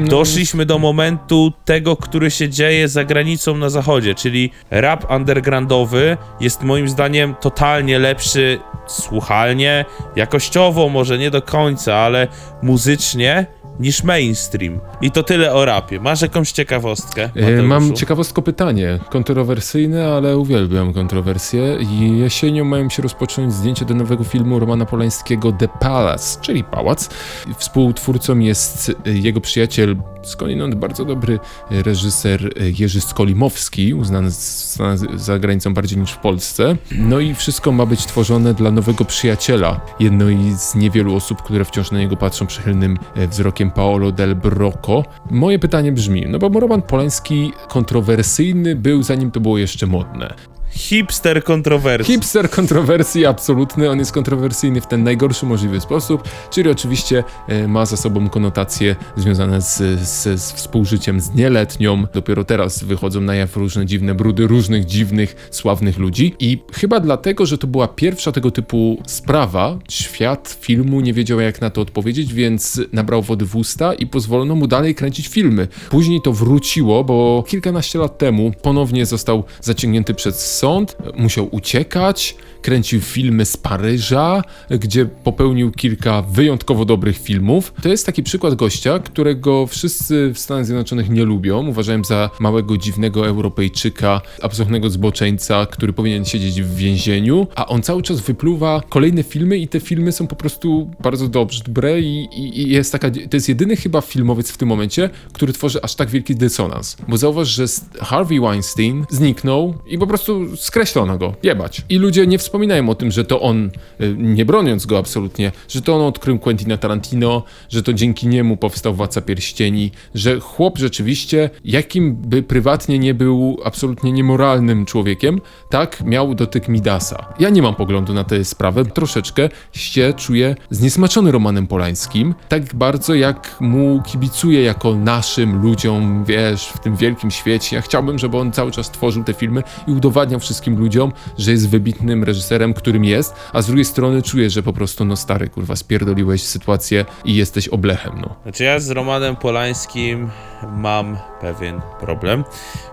Doszliśmy 0.05 0.65
do 0.65 0.79
momentu 0.79 1.53
tego, 1.65 1.95
który 1.95 2.31
się 2.31 2.49
dzieje 2.49 2.87
za 2.87 3.03
granicą 3.03 3.57
na 3.57 3.69
zachodzie, 3.69 4.15
czyli 4.15 4.51
rap 4.71 5.11
undergroundowy 5.11 6.17
jest 6.39 6.63
moim 6.63 6.89
zdaniem 6.89 7.35
totalnie 7.41 7.99
lepszy 7.99 8.59
słuchalnie, 8.87 9.85
jakościowo 10.15 10.89
może 10.89 11.17
nie 11.17 11.31
do 11.31 11.41
końca, 11.41 11.95
ale 11.95 12.27
muzycznie 12.63 13.45
niż 13.79 14.03
mainstream. 14.03 14.79
I 15.01 15.11
to 15.11 15.23
tyle 15.23 15.53
o 15.53 15.65
rapie. 15.65 15.99
Masz 15.99 16.21
jakąś 16.21 16.51
ciekawostkę? 16.51 17.23
E, 17.23 17.41
Mateuszu? 17.41 17.67
Mam 17.67 17.93
ciekawostko 17.93 18.41
pytanie, 18.41 18.99
kontrowersyjne, 19.09 20.07
ale 20.07 20.37
uwielbiam 20.37 20.93
kontrowersje. 20.93 21.77
Jesienią 22.17 22.63
mają 22.63 22.89
się 22.89 23.03
rozpocząć 23.03 23.53
zdjęcia 23.53 23.85
do 23.85 23.93
nowego 23.93 24.23
filmu 24.23 24.59
Romana 24.59 24.85
Polańskiego 24.85 25.51
The 25.51 25.67
Palace, 25.67 26.41
czyli 26.41 26.63
Pałac. 26.63 27.09
Współtwórcą 27.57 28.39
jest 28.39 28.91
jego 29.05 29.41
przyjaciel, 29.41 29.95
skądinąd 30.29 30.75
bardzo 30.75 31.05
dobry 31.05 31.39
reżyser 31.71 32.45
e, 32.45 32.49
Jerzy 32.79 33.01
Skolimowski, 33.01 33.93
uznany 33.93 34.31
z- 34.31 34.77
za 35.15 35.39
granicą 35.39 35.73
bardziej 35.73 35.99
niż 35.99 36.11
w 36.11 36.17
Polsce. 36.17 36.75
No 36.91 37.19
i 37.19 37.35
wszystko 37.35 37.71
ma 37.71 37.85
być 37.85 38.05
tworzone 38.05 38.53
dla 38.53 38.71
nowego 38.71 39.05
przyjaciela, 39.05 39.81
jednej 39.99 40.37
z 40.57 40.75
niewielu 40.75 41.15
osób, 41.15 41.41
które 41.41 41.65
wciąż 41.65 41.91
na 41.91 41.99
niego 41.99 42.15
patrzą 42.17 42.47
przychylnym 42.47 42.97
e, 43.15 43.27
wzrokiem 43.27 43.71
Paolo 43.71 44.11
del 44.11 44.35
Brocco. 44.35 45.03
Moje 45.31 45.59
pytanie 45.59 45.91
brzmi, 45.91 46.25
no 46.27 46.39
bo 46.39 46.59
Roman 46.59 46.81
Polański 46.81 47.51
kontrowersyjny 47.67 48.75
był 48.75 49.03
zanim 49.03 49.31
to 49.31 49.39
było 49.39 49.57
jeszcze 49.57 49.87
modne. 49.87 50.33
Hipster 50.69 51.43
kontrowersji. 51.43 52.13
Hipster 52.13 52.49
kontrowersji 52.49 53.25
absolutny, 53.25 53.89
on 53.89 53.99
jest 53.99 54.11
kontrowersyjny 54.11 54.81
w 54.81 54.87
ten 54.87 55.03
najgorszy 55.03 55.45
możliwy 55.45 55.81
sposób, 55.81 56.29
czyli 56.51 56.69
oczywiście 56.69 57.23
e, 57.47 57.67
ma 57.67 57.85
za 57.85 57.97
sobą 57.97 58.29
konotacje 58.29 58.95
związane 59.15 59.61
z, 59.61 59.77
z, 59.99 60.41
z 60.41 60.51
współżyciem 60.51 61.19
z 61.19 61.33
nieletnią. 61.33 62.03
Dopiero 62.13 62.43
teraz 62.43 62.83
wychodzą 62.83 63.21
na 63.21 63.35
jaw 63.35 63.57
różne 63.57 63.85
dziwne 63.85 64.15
brudy 64.15 64.47
różnych 64.47 64.85
dziwnych, 64.85 65.47
sławnych 65.51 65.97
ludzi 65.97 66.35
i 66.39 66.63
chyba 66.73 66.99
dlatego, 66.99 67.45
że 67.45 67.57
to 67.57 67.67
była 67.67 67.87
pierwsza 67.87 68.31
tego 68.31 68.51
typu 68.51 69.01
sprawa, 69.07 69.77
świat 69.89 70.57
filmu 70.61 71.01
nie 71.01 71.13
wiedział 71.13 71.39
jak 71.39 71.61
na 71.61 71.69
to 71.69 71.81
odpowiedzieć, 71.81 72.33
więc 72.33 72.81
nabrał 72.93 73.21
wody 73.21 73.45
w 73.45 73.55
usta 73.55 73.93
i 73.93 74.07
pozwolono 74.07 74.55
mu 74.55 74.67
dalej 74.67 74.95
kręcić 74.95 75.27
filmy. 75.27 75.67
Później 75.89 76.21
to 76.21 76.33
wróciło, 76.33 77.03
bo 77.03 77.43
kilkanaście 77.47 77.99
lat 77.99 78.17
temu 78.17 78.51
ponownie 78.61 79.05
został 79.05 79.43
zaciągnięty 79.61 80.13
przez 80.13 80.56
sąd, 80.57 80.97
musiał 81.17 81.47
uciekać, 81.51 82.35
kręcił 82.61 83.01
filmy 83.01 83.45
z 83.45 83.57
Paryża, 83.57 84.41
gdzie 84.69 85.05
popełnił 85.05 85.71
kilka 85.71 86.21
wyjątkowo 86.21 86.85
dobrych 86.85 87.17
filmów. 87.17 87.73
To 87.81 87.89
jest 87.89 88.05
taki 88.05 88.23
przykład 88.23 88.55
gościa, 88.55 88.99
którego 88.99 89.67
wszyscy 89.67 90.31
w 90.33 90.39
Stanach 90.39 90.65
Zjednoczonych 90.65 91.09
nie 91.09 91.25
lubią. 91.25 91.67
Uważają 91.67 92.03
za 92.03 92.29
małego, 92.39 92.77
dziwnego 92.77 93.27
Europejczyka, 93.27 94.21
absolutnego 94.41 94.89
zboczeńca, 94.89 95.65
który 95.65 95.93
powinien 95.93 96.25
siedzieć 96.25 96.61
w 96.61 96.75
więzieniu, 96.75 97.47
a 97.55 97.67
on 97.67 97.81
cały 97.81 98.01
czas 98.01 98.19
wypluwa 98.19 98.81
kolejne 98.89 99.23
filmy 99.23 99.57
i 99.57 99.67
te 99.67 99.79
filmy 99.79 100.11
są 100.11 100.27
po 100.27 100.35
prostu 100.35 100.91
bardzo 101.03 101.27
dobre 101.27 102.01
i, 102.01 102.23
i, 102.23 102.61
i 102.61 102.69
jest 102.69 102.91
taka, 102.91 103.11
to 103.11 103.37
jest 103.37 103.49
jedyny 103.49 103.75
chyba 103.75 104.01
filmowiec 104.01 104.51
w 104.51 104.57
tym 104.57 104.67
momencie, 104.67 105.09
który 105.33 105.53
tworzy 105.53 105.81
aż 105.81 105.95
tak 105.95 106.09
wielki 106.09 106.35
dysonans. 106.35 106.97
Bo 107.07 107.17
zauważ, 107.17 107.47
że 107.47 107.65
Harvey 107.99 108.39
Weinstein 108.39 109.05
zniknął 109.09 109.73
i 109.87 109.97
po 109.97 110.07
prostu 110.07 110.46
skreślono 110.55 111.17
go, 111.17 111.35
jebać. 111.43 111.81
I 111.89 111.97
ludzie 111.97 112.27
nie 112.27 112.37
wspominają 112.37 112.89
o 112.89 112.95
tym, 112.95 113.11
że 113.11 113.25
to 113.25 113.41
on, 113.41 113.69
y, 114.01 114.15
nie 114.17 114.45
broniąc 114.45 114.85
go 114.85 114.97
absolutnie, 114.97 115.51
że 115.69 115.81
to 115.81 115.95
on 115.95 116.01
odkrył 116.01 116.39
Quentina 116.39 116.77
Tarantino, 116.77 117.43
że 117.69 117.83
to 117.83 117.93
dzięki 117.93 118.27
niemu 118.27 118.57
powstał 118.57 118.93
Władca 118.93 119.21
Pierścieni, 119.21 119.91
że 120.15 120.39
chłop 120.39 120.77
rzeczywiście, 120.77 121.49
jakim 121.65 122.15
by 122.15 122.43
prywatnie 122.43 122.99
nie 122.99 123.13
był 123.13 123.57
absolutnie 123.65 124.11
niemoralnym 124.11 124.85
człowiekiem, 124.85 125.41
tak 125.69 126.01
miał 126.01 126.35
dotyk 126.35 126.67
Midasa. 126.67 127.33
Ja 127.39 127.49
nie 127.49 127.61
mam 127.61 127.75
poglądu 127.75 128.13
na 128.13 128.23
tę 128.23 128.45
sprawę, 128.45 128.85
troszeczkę 128.85 129.49
się 129.71 130.13
czuję 130.17 130.55
zniesmaczony 130.69 131.31
Romanem 131.31 131.67
Polańskim, 131.67 132.35
tak 132.49 132.75
bardzo 132.75 133.15
jak 133.15 133.55
mu 133.59 134.01
kibicuję 134.05 134.61
jako 134.61 134.95
naszym 134.95 135.61
ludziom, 135.61 136.25
wiesz, 136.25 136.67
w 136.67 136.79
tym 136.79 136.95
wielkim 136.95 137.31
świecie. 137.31 137.75
Ja 137.75 137.81
chciałbym, 137.81 138.19
żeby 138.19 138.37
on 138.37 138.51
cały 138.51 138.71
czas 138.71 138.91
tworzył 138.91 139.23
te 139.23 139.33
filmy 139.33 139.63
i 139.87 139.91
udowadniał 139.91 140.36
wszystkim 140.39 140.79
ludziom, 140.79 141.11
że 141.37 141.51
jest 141.51 141.69
wybitnym 141.69 142.23
reżyserem, 142.23 142.73
którym 142.73 143.05
jest, 143.05 143.35
a 143.53 143.61
z 143.61 143.67
drugiej 143.67 143.85
strony 143.85 144.21
czuję, 144.21 144.49
że 144.49 144.63
po 144.63 144.73
prostu, 144.73 145.05
no 145.05 145.15
stary, 145.15 145.47
kurwa, 145.47 145.75
spierdoliłeś 145.75 146.43
sytuację 146.43 147.05
i 147.25 147.35
jesteś 147.35 147.67
oblechem, 147.67 148.21
no. 148.21 148.35
Znaczy 148.43 148.63
ja 148.63 148.79
z 148.79 148.89
Romanem 148.89 149.35
Polańskim 149.35 150.29
mam 150.77 151.17
pewien 151.41 151.81
problem. 151.99 152.43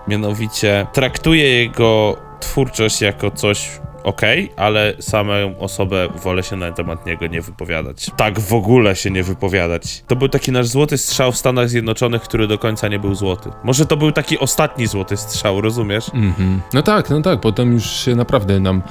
Mianowicie 0.07 0.87
traktuję 0.93 1.63
jego 1.63 2.17
twórczość 2.39 3.01
jako 3.01 3.31
coś 3.31 3.69
ok, 4.05 4.21
ale 4.57 4.93
samą 4.99 5.59
osobę 5.59 6.07
wolę 6.23 6.43
się 6.43 6.55
na 6.55 6.71
temat 6.71 7.05
niego 7.05 7.27
nie 7.27 7.41
wypowiadać. 7.41 8.11
Tak 8.17 8.39
w 8.39 8.53
ogóle 8.53 8.95
się 8.95 9.11
nie 9.11 9.23
wypowiadać. 9.23 10.03
To 10.07 10.15
był 10.15 10.29
taki 10.29 10.51
nasz 10.51 10.67
złoty 10.67 10.97
strzał 10.97 11.31
w 11.31 11.37
Stanach 11.37 11.69
Zjednoczonych, 11.69 12.21
który 12.21 12.47
do 12.47 12.57
końca 12.57 12.87
nie 12.87 12.99
był 12.99 13.15
złoty. 13.15 13.49
Może 13.63 13.85
to 13.85 13.97
był 13.97 14.11
taki 14.11 14.39
ostatni 14.39 14.87
złoty 14.87 15.17
strzał, 15.17 15.61
rozumiesz? 15.61 16.09
Mhm. 16.13 16.61
No 16.73 16.81
tak, 16.81 17.09
no 17.09 17.21
tak, 17.21 17.41
potem 17.41 17.73
już 17.73 17.85
się 17.85 18.15
naprawdę 18.15 18.59
nam 18.59 18.81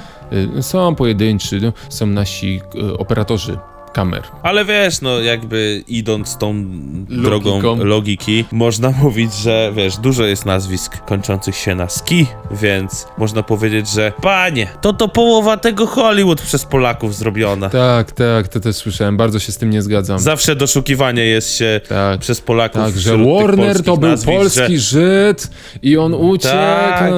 y, 0.57 0.63
są 0.63 0.95
pojedynczy, 0.95 1.61
no, 1.61 1.73
są 1.89 2.05
nasi 2.05 2.61
y, 2.75 2.97
operatorzy 2.97 3.57
kamer. 3.95 4.23
Ale 4.43 4.65
wiesz, 4.65 5.01
no 5.01 5.19
jakby 5.19 5.83
idąc 5.87 6.37
tą 6.37 6.65
drogą 7.09 7.49
Logiką. 7.61 7.75
logiki, 7.83 8.45
można 8.51 8.91
mówić, 9.03 9.33
że 9.33 9.71
wiesz, 9.75 9.97
dużo 9.97 10.23
jest 10.25 10.45
nazwisk 10.45 11.05
kończących 11.05 11.55
się 11.55 11.75
na 11.75 11.89
ski, 11.89 12.25
więc 12.51 13.07
można 13.17 13.43
powiedzieć, 13.43 13.89
że 13.89 14.13
panie, 14.21 14.67
to 14.81 14.93
to 14.93 15.07
połowa 15.07 15.57
tego 15.57 15.87
Hollywood 15.87 16.41
przez 16.41 16.65
Polaków 16.65 17.15
zrobiona. 17.15 17.69
Tak, 17.69 18.11
tak, 18.11 18.47
to 18.47 18.59
też 18.59 18.75
słyszałem, 18.75 19.17
bardzo 19.17 19.39
się 19.39 19.51
z 19.51 19.57
tym 19.57 19.69
nie 19.69 19.81
zgadzam. 19.81 20.19
Zawsze 20.19 20.55
doszukiwanie 20.55 21.25
jest 21.25 21.57
się 21.57 21.81
Tak. 21.89 22.19
przez 22.19 22.41
Polaków 22.41 22.81
Tak, 22.81 22.97
że 22.97 23.17
Warner 23.17 23.83
to 23.83 23.97
był 23.97 24.09
nazwisk, 24.09 24.37
polski 24.37 24.77
że... 24.79 24.95
Żyd 24.95 25.47
i 25.83 25.97
on 25.97 26.13
uciekł. 26.13 26.53
Tak. 26.55 27.11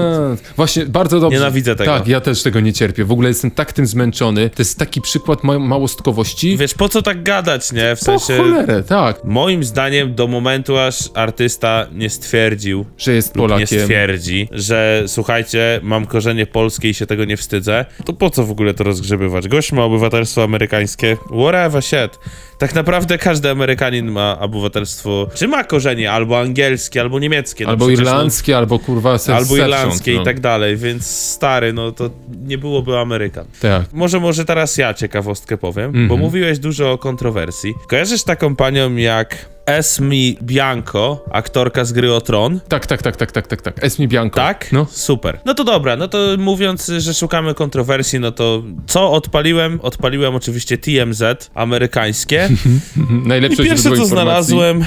Właśnie, 0.55 0.85
bardzo 0.85 1.19
dobrze. 1.19 1.37
Nienawidzę 1.37 1.75
tego. 1.75 1.91
Tak, 1.91 2.07
ja 2.07 2.21
też 2.21 2.43
tego 2.43 2.59
nie 2.59 2.73
cierpię. 2.73 3.05
W 3.05 3.11
ogóle 3.11 3.27
jestem 3.29 3.51
tak 3.51 3.73
tym 3.73 3.87
zmęczony. 3.87 4.49
To 4.49 4.61
jest 4.61 4.79
taki 4.79 5.01
przykład 5.01 5.43
ma 5.43 5.59
małostkowości. 5.59 6.57
Wiesz, 6.57 6.66
po 6.73 6.89
co 6.89 7.01
tak 7.01 7.23
gadać, 7.23 7.71
nie? 7.71 7.95
W 7.95 7.99
Po 7.99 8.06
sensie... 8.06 8.38
cholerę, 8.38 8.84
tak, 8.84 9.23
Moim 9.23 9.63
zdaniem 9.63 10.15
do 10.15 10.27
momentu, 10.27 10.77
aż 10.77 11.10
artysta 11.13 11.88
nie 11.91 12.10
stwierdził, 12.10 12.86
że 12.97 13.13
jest 13.13 13.36
lub 13.36 13.43
nie 13.43 13.49
Polakiem. 13.49 13.80
stwierdzi, 13.82 14.49
że 14.51 15.03
słuchajcie, 15.08 15.80
mam 15.84 16.06
korzenie 16.06 16.45
polskie 16.45 16.89
i 16.89 16.93
się 16.93 17.06
tego 17.08 17.25
nie 17.25 17.38
wstydzę, 17.38 17.86
to 18.06 18.13
po 18.13 18.30
co 18.30 18.43
w 18.43 18.51
ogóle 18.51 18.73
to 18.73 18.84
rozgrzebywać? 18.84 19.47
Gość 19.47 19.71
ma 19.71 19.84
obywatelstwo 19.84 20.43
amerykańskie, 20.43 21.17
whatever 21.41 21.84
shit. 21.84 22.19
Tak 22.58 22.76
naprawdę 22.76 23.17
każdy 23.17 23.50
Amerykanin 23.50 24.12
ma 24.12 24.39
obywatelstwo, 24.39 25.28
czy 25.34 25.48
ma 25.48 25.63
korzenie 25.63 26.12
albo 26.12 26.39
angielskie, 26.39 27.02
albo 27.02 27.20
niemieckie. 27.20 27.63
no 27.63 27.70
Albo 27.70 27.86
przecież 27.88 28.00
on- 28.08 28.13
irlandzkie, 28.13 28.58
albo 28.58 28.80
kurwa 28.80 29.17
se- 29.17 29.36
Albo 29.36 29.58
irlandzkie 29.58 30.13
no. 30.15 30.22
i 30.22 30.26
tak 30.26 30.39
dalej, 30.39 30.78
więc 30.78 31.06
stary, 31.08 31.74
no 31.74 31.91
to 31.91 32.10
nie 32.43 32.58
byłoby 32.58 32.98
Amerykan. 33.00 33.46
Tak. 33.62 33.84
Może, 33.93 34.20
może 34.20 34.46
teraz 34.46 34.78
ja 34.78 34.93
ciekawostkę 34.93 35.58
powiem, 35.58 35.86
Mhm. 35.86 36.08
bo 36.08 36.17
mówiłeś 36.17 36.60
dużo 36.60 36.91
o 36.91 36.98
kontrowersji. 36.98 37.74
Kojarzysz 37.89 38.24
taką 38.24 38.56
panią 38.56 38.96
jak 38.96 39.36
Esmi 39.67 40.38
Bianco, 40.41 41.25
aktorka 41.32 41.86
z 41.86 41.91
gry 41.91 42.13
o 42.13 42.21
Tron? 42.21 42.60
Tak, 42.67 42.86
tak, 42.88 43.01
tak, 43.01 43.15
tak, 43.15 43.32
tak, 43.32 43.47
tak, 43.47 43.62
tak. 43.62 43.84
Esmi 43.84 44.08
Bianco. 44.08 44.36
Tak? 44.36 44.71
No. 44.71 44.86
Super. 44.91 45.39
No 45.45 45.53
to 45.53 45.63
dobra, 45.63 45.95
no 45.95 46.08
to 46.08 46.17
mówiąc, 46.38 46.91
że 46.97 47.13
szukamy 47.13 47.53
kontrowersji, 47.53 48.19
no 48.19 48.32
to 48.32 48.63
co 48.88 49.12
odpaliłem? 49.12 49.80
Odpaliłem 49.84 50.36
oczywiście 50.36 50.77
TMZ 50.77 51.23
amerykańskie. 51.53 52.49
Najlepsze 53.25 53.63
I 53.63 53.65
pierwsze 53.65 53.91
co 53.91 54.06
znalazłem 54.06 54.86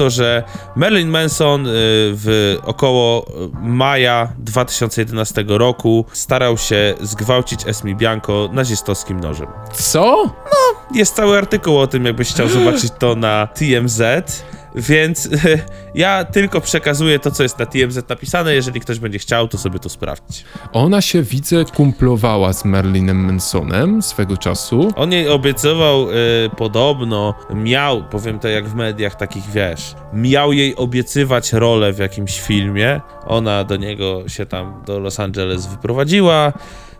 to, 0.00 0.10
że 0.10 0.42
Marilyn 0.76 1.08
Manson 1.08 1.66
y, 1.66 1.70
w 2.14 2.56
około 2.64 3.26
y, 3.28 3.50
maja 3.62 4.32
2011 4.38 5.44
roku 5.48 6.04
starał 6.12 6.58
się 6.58 6.94
zgwałcić 7.00 7.66
Esmi 7.66 7.94
Bianco 7.94 8.48
nazistowskim 8.52 9.20
nożem. 9.20 9.46
Co? 9.72 10.34
Jest 10.94 11.14
cały 11.14 11.38
artykuł 11.38 11.78
o 11.78 11.86
tym, 11.86 12.04
jakbyś 12.04 12.28
chciał 12.28 12.48
zobaczyć 12.58 12.92
to 12.98 13.14
na 13.14 13.46
TMZ. 13.46 14.02
Więc 14.74 15.28
ja 15.94 16.24
tylko 16.24 16.60
przekazuję 16.60 17.18
to, 17.18 17.30
co 17.30 17.42
jest 17.42 17.58
na 17.58 17.66
TMZ 17.66 18.08
napisane. 18.08 18.54
Jeżeli 18.54 18.80
ktoś 18.80 18.98
będzie 18.98 19.18
chciał, 19.18 19.48
to 19.48 19.58
sobie 19.58 19.78
to 19.78 19.88
sprawdź. 19.88 20.44
Ona 20.72 21.00
się, 21.00 21.22
widzę, 21.22 21.64
kumplowała 21.64 22.52
z 22.52 22.64
Marilinem 22.64 23.16
Mansonem 23.16 24.02
swego 24.02 24.36
czasu. 24.36 24.92
On 24.96 25.12
jej 25.12 25.28
obiecywał, 25.28 26.10
y, 26.10 26.14
podobno, 26.56 27.34
miał, 27.54 28.04
powiem 28.04 28.38
to 28.38 28.48
jak 28.48 28.68
w 28.68 28.74
mediach 28.74 29.14
takich, 29.14 29.44
wiesz, 29.54 29.94
miał 30.12 30.52
jej 30.52 30.76
obiecywać 30.76 31.52
rolę 31.52 31.92
w 31.92 31.98
jakimś 31.98 32.40
filmie. 32.40 33.00
Ona 33.26 33.64
do 33.64 33.76
niego 33.76 34.28
się 34.28 34.46
tam 34.46 34.82
do 34.86 34.98
Los 34.98 35.20
Angeles 35.20 35.66
wyprowadziła. 35.66 36.52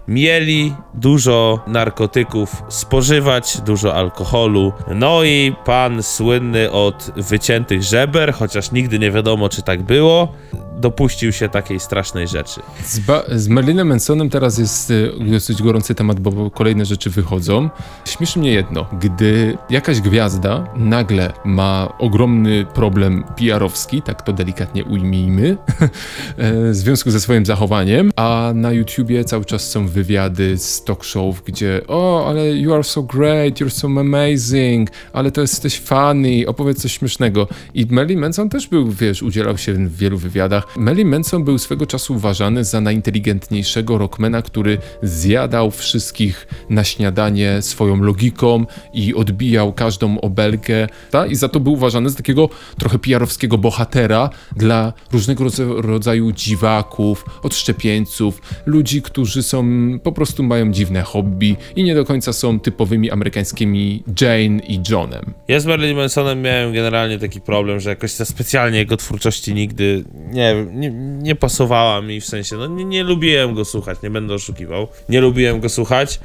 Mieli 0.09 0.75
dużo 0.95 1.61
narkotyków 1.67 2.63
spożywać, 2.69 3.61
dużo 3.61 3.95
alkoholu. 3.95 4.73
No 4.95 5.25
i 5.25 5.55
pan 5.65 6.03
słynny 6.03 6.71
od 6.71 7.11
wyciętych 7.17 7.83
żeber, 7.83 8.33
chociaż 8.35 8.73
nigdy 8.73 8.99
nie 8.99 9.11
wiadomo, 9.11 9.49
czy 9.49 9.63
tak 9.63 9.83
było, 9.83 10.33
dopuścił 10.81 11.33
się 11.33 11.49
takiej 11.49 11.81
strasznej 11.81 12.29
rzeczy. 12.29 12.61
Z, 12.85 12.99
ba- 12.99 13.23
z 13.29 13.49
Merlinem 13.49 13.89
Mansonem 13.89 14.31
teraz 14.31 14.59
jest 14.59 14.91
y, 14.91 15.13
dosyć 15.31 15.63
gorący 15.63 15.95
temat, 15.95 16.21
bo 16.21 16.51
kolejne 16.51 16.85
rzeczy 16.85 17.11
wychodzą. 17.11 17.71
Śmieszy 18.05 18.39
mnie 18.39 18.53
jedno, 18.53 18.87
gdy 19.01 19.59
jakaś 19.71 20.01
gwiazda 20.01 20.67
nagle 20.77 21.33
ma 21.45 21.93
ogromny 21.99 22.67
problem 22.75 23.25
PR-owski, 23.37 24.03
tak 24.03 24.23
to 24.23 24.33
delikatnie 24.33 24.85
ujmijmy, 24.85 25.49
e, 25.79 26.71
w 26.71 26.77
związku 26.77 27.11
ze 27.11 27.21
swoim 27.21 27.47
zachowaniem, 27.47 28.11
a 28.17 28.53
na 28.55 28.73
YouTubie 28.73 29.25
cały 29.25 29.45
czas 29.45 29.71
są 29.71 29.89
wywiady 29.89 30.59
z 30.59 30.85
talk 30.85 31.05
show, 31.05 31.43
gdzie 31.45 31.81
o, 31.89 32.29
ale 32.29 32.51
you 32.51 32.75
are 32.75 32.85
so 32.85 33.03
great, 33.03 33.61
you're 33.61 33.71
so 33.71 33.89
amazing, 33.89 34.91
ale 35.13 35.31
to 35.31 35.41
jesteś 35.41 35.81
funny, 35.81 36.47
opowiedz 36.47 36.83
coś 36.83 36.93
śmiesznego. 36.93 37.49
I 37.75 37.87
Marilyn 37.91 38.21
Manson 38.21 38.49
też 38.49 38.69
był, 38.69 38.91
wiesz, 38.91 39.23
udzielał 39.23 39.59
się 39.59 39.73
w 39.73 39.97
wielu 39.97 40.19
wywiadach. 40.19 40.70
Marilyn 40.77 41.09
Manson 41.09 41.45
był 41.45 41.59
swego 41.59 41.87
czasu 41.87 42.15
uważany 42.15 42.65
za 42.65 42.81
najinteligentniejszego 42.81 43.99
rockmana, 43.99 44.43
który 44.43 44.79
zjadał 45.03 45.71
wszystkich 45.71 46.47
na 46.69 46.85
śniadanie 46.85 47.63
swoją 47.63 48.03
logiką 48.03 48.67
i 48.93 49.15
odbijał 49.15 49.73
każdą 49.73 50.21
obelgę, 50.21 50.89
ta? 51.11 51.27
i 51.27 51.35
za 51.35 51.49
to 51.49 51.61
był 51.61 51.73
uważany 51.73 52.11
za 52.11 52.17
takiego 52.17 52.49
trochę 52.79 52.99
PR-owskiego 52.99 53.59
bohatera 53.59 54.31
dla 54.57 54.93
różnego 55.13 55.45
rodza- 55.45 55.81
rodzaju 55.81 56.33
dziwaków, 56.33 57.25
odszczepieńców, 57.43 58.43
ludzi, 58.67 59.03
którzy 59.03 59.43
są, 59.43 59.65
po 60.03 60.13
prostu 60.13 60.43
mają 60.43 60.73
dziwne 60.73 61.03
hobby 61.03 61.57
i 61.77 61.83
nie 61.83 61.95
do 61.95 62.05
końca 62.05 62.33
są 62.33 62.61
typowymi 62.61 63.11
amerykańskimi 63.11 64.03
Jane 64.21 64.63
i 64.69 64.81
Johnem. 64.91 65.35
Ja 65.49 65.61
z 65.61 65.67
Marilyn 65.67 65.97
Mansonem 65.97 66.43
miałem 66.43 66.73
generalnie 66.73 67.19
taki 67.19 67.41
problem, 67.41 67.81
że 67.81 67.91
jakoś 67.91 68.15
ta 68.15 68.25
specjalnie 68.25 68.79
jego 68.79 68.97
twórczości 68.97 69.55
nigdy 69.55 70.05
nie, 70.33 70.60
nie, 70.65 70.91
nie 71.23 71.35
pasowała 71.35 72.03
mi, 72.03 72.21
w 72.21 72.27
sensie, 72.27 72.57
no 72.57 72.67
nie, 72.67 72.85
nie 72.85 73.05
lubiłem 73.05 73.55
go 73.55 73.65
słuchać, 73.65 73.99
nie 74.03 74.11
będę 74.11 74.35
oszukiwał. 74.35 74.89
Nie 75.09 75.21
lubiłem 75.21 75.61
go 75.61 75.69
słuchać. 75.69 76.21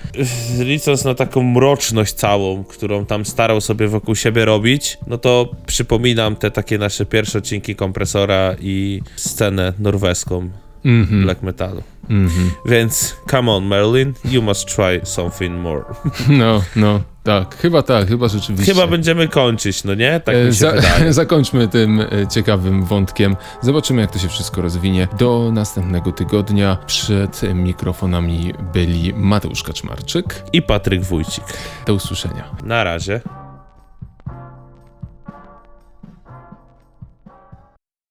Licząc 0.59 1.03
na 1.03 1.15
taką 1.15 1.43
mroczność 1.43 2.13
całą, 2.13 2.63
którą 2.63 3.05
tam 3.05 3.25
starał 3.25 3.61
sobie 3.61 3.87
wokół 3.87 4.15
siebie 4.15 4.45
robić, 4.45 4.97
no 5.07 5.17
to 5.17 5.49
przypominam 5.65 6.35
te 6.35 6.51
takie 6.51 6.77
nasze 6.77 7.05
pierwsze 7.05 7.37
odcinki 7.37 7.75
kompresora 7.75 8.55
i 8.59 9.01
scenę 9.15 9.73
norweską 9.79 10.49
Mhm, 10.85 11.23
black 11.23 11.41
metalu. 11.41 11.83
mhm. 12.09 12.51
Więc 12.65 13.15
come 13.31 13.51
on 13.51 13.65
Marilyn, 13.65 14.13
you 14.25 14.41
must 14.41 14.75
try 14.75 15.01
something 15.03 15.53
more. 15.61 15.83
No, 16.29 16.61
no, 16.75 16.99
tak, 17.23 17.55
chyba 17.57 17.81
tak, 17.81 18.07
chyba 18.07 18.27
rzeczywiście. 18.27 18.73
Chyba 18.73 18.87
będziemy 18.87 19.27
kończyć, 19.27 19.83
no 19.83 19.93
nie? 19.95 20.19
Tak 20.19 20.35
E, 20.35 20.39
mi 20.45 20.45
się 20.45 20.51
za- 20.59 20.71
wydaje. 20.71 21.13
Zakończmy 21.23 21.67
tym 21.67 22.01
e, 22.01 22.07
ciekawym 22.31 22.83
wątkiem. 22.85 23.35
Zobaczymy, 23.61 24.01
jak 24.01 24.11
to 24.11 24.19
się 24.19 24.27
wszystko 24.27 24.61
rozwinie. 24.61 25.07
Do 25.19 25.49
następnego 25.53 26.11
tygodnia 26.11 26.77
przed 26.85 27.41
mikrofonami 27.53 28.53
byli 28.73 29.13
Mateusz 29.13 29.63
Kaczmarczyk. 29.63 30.43
I 30.53 30.61
Patryk 30.61 31.03
Wójcik. 31.03 31.43
Do 31.85 31.93
usłyszenia. 31.93 32.43
Na 32.63 32.83
razie. 32.83 33.21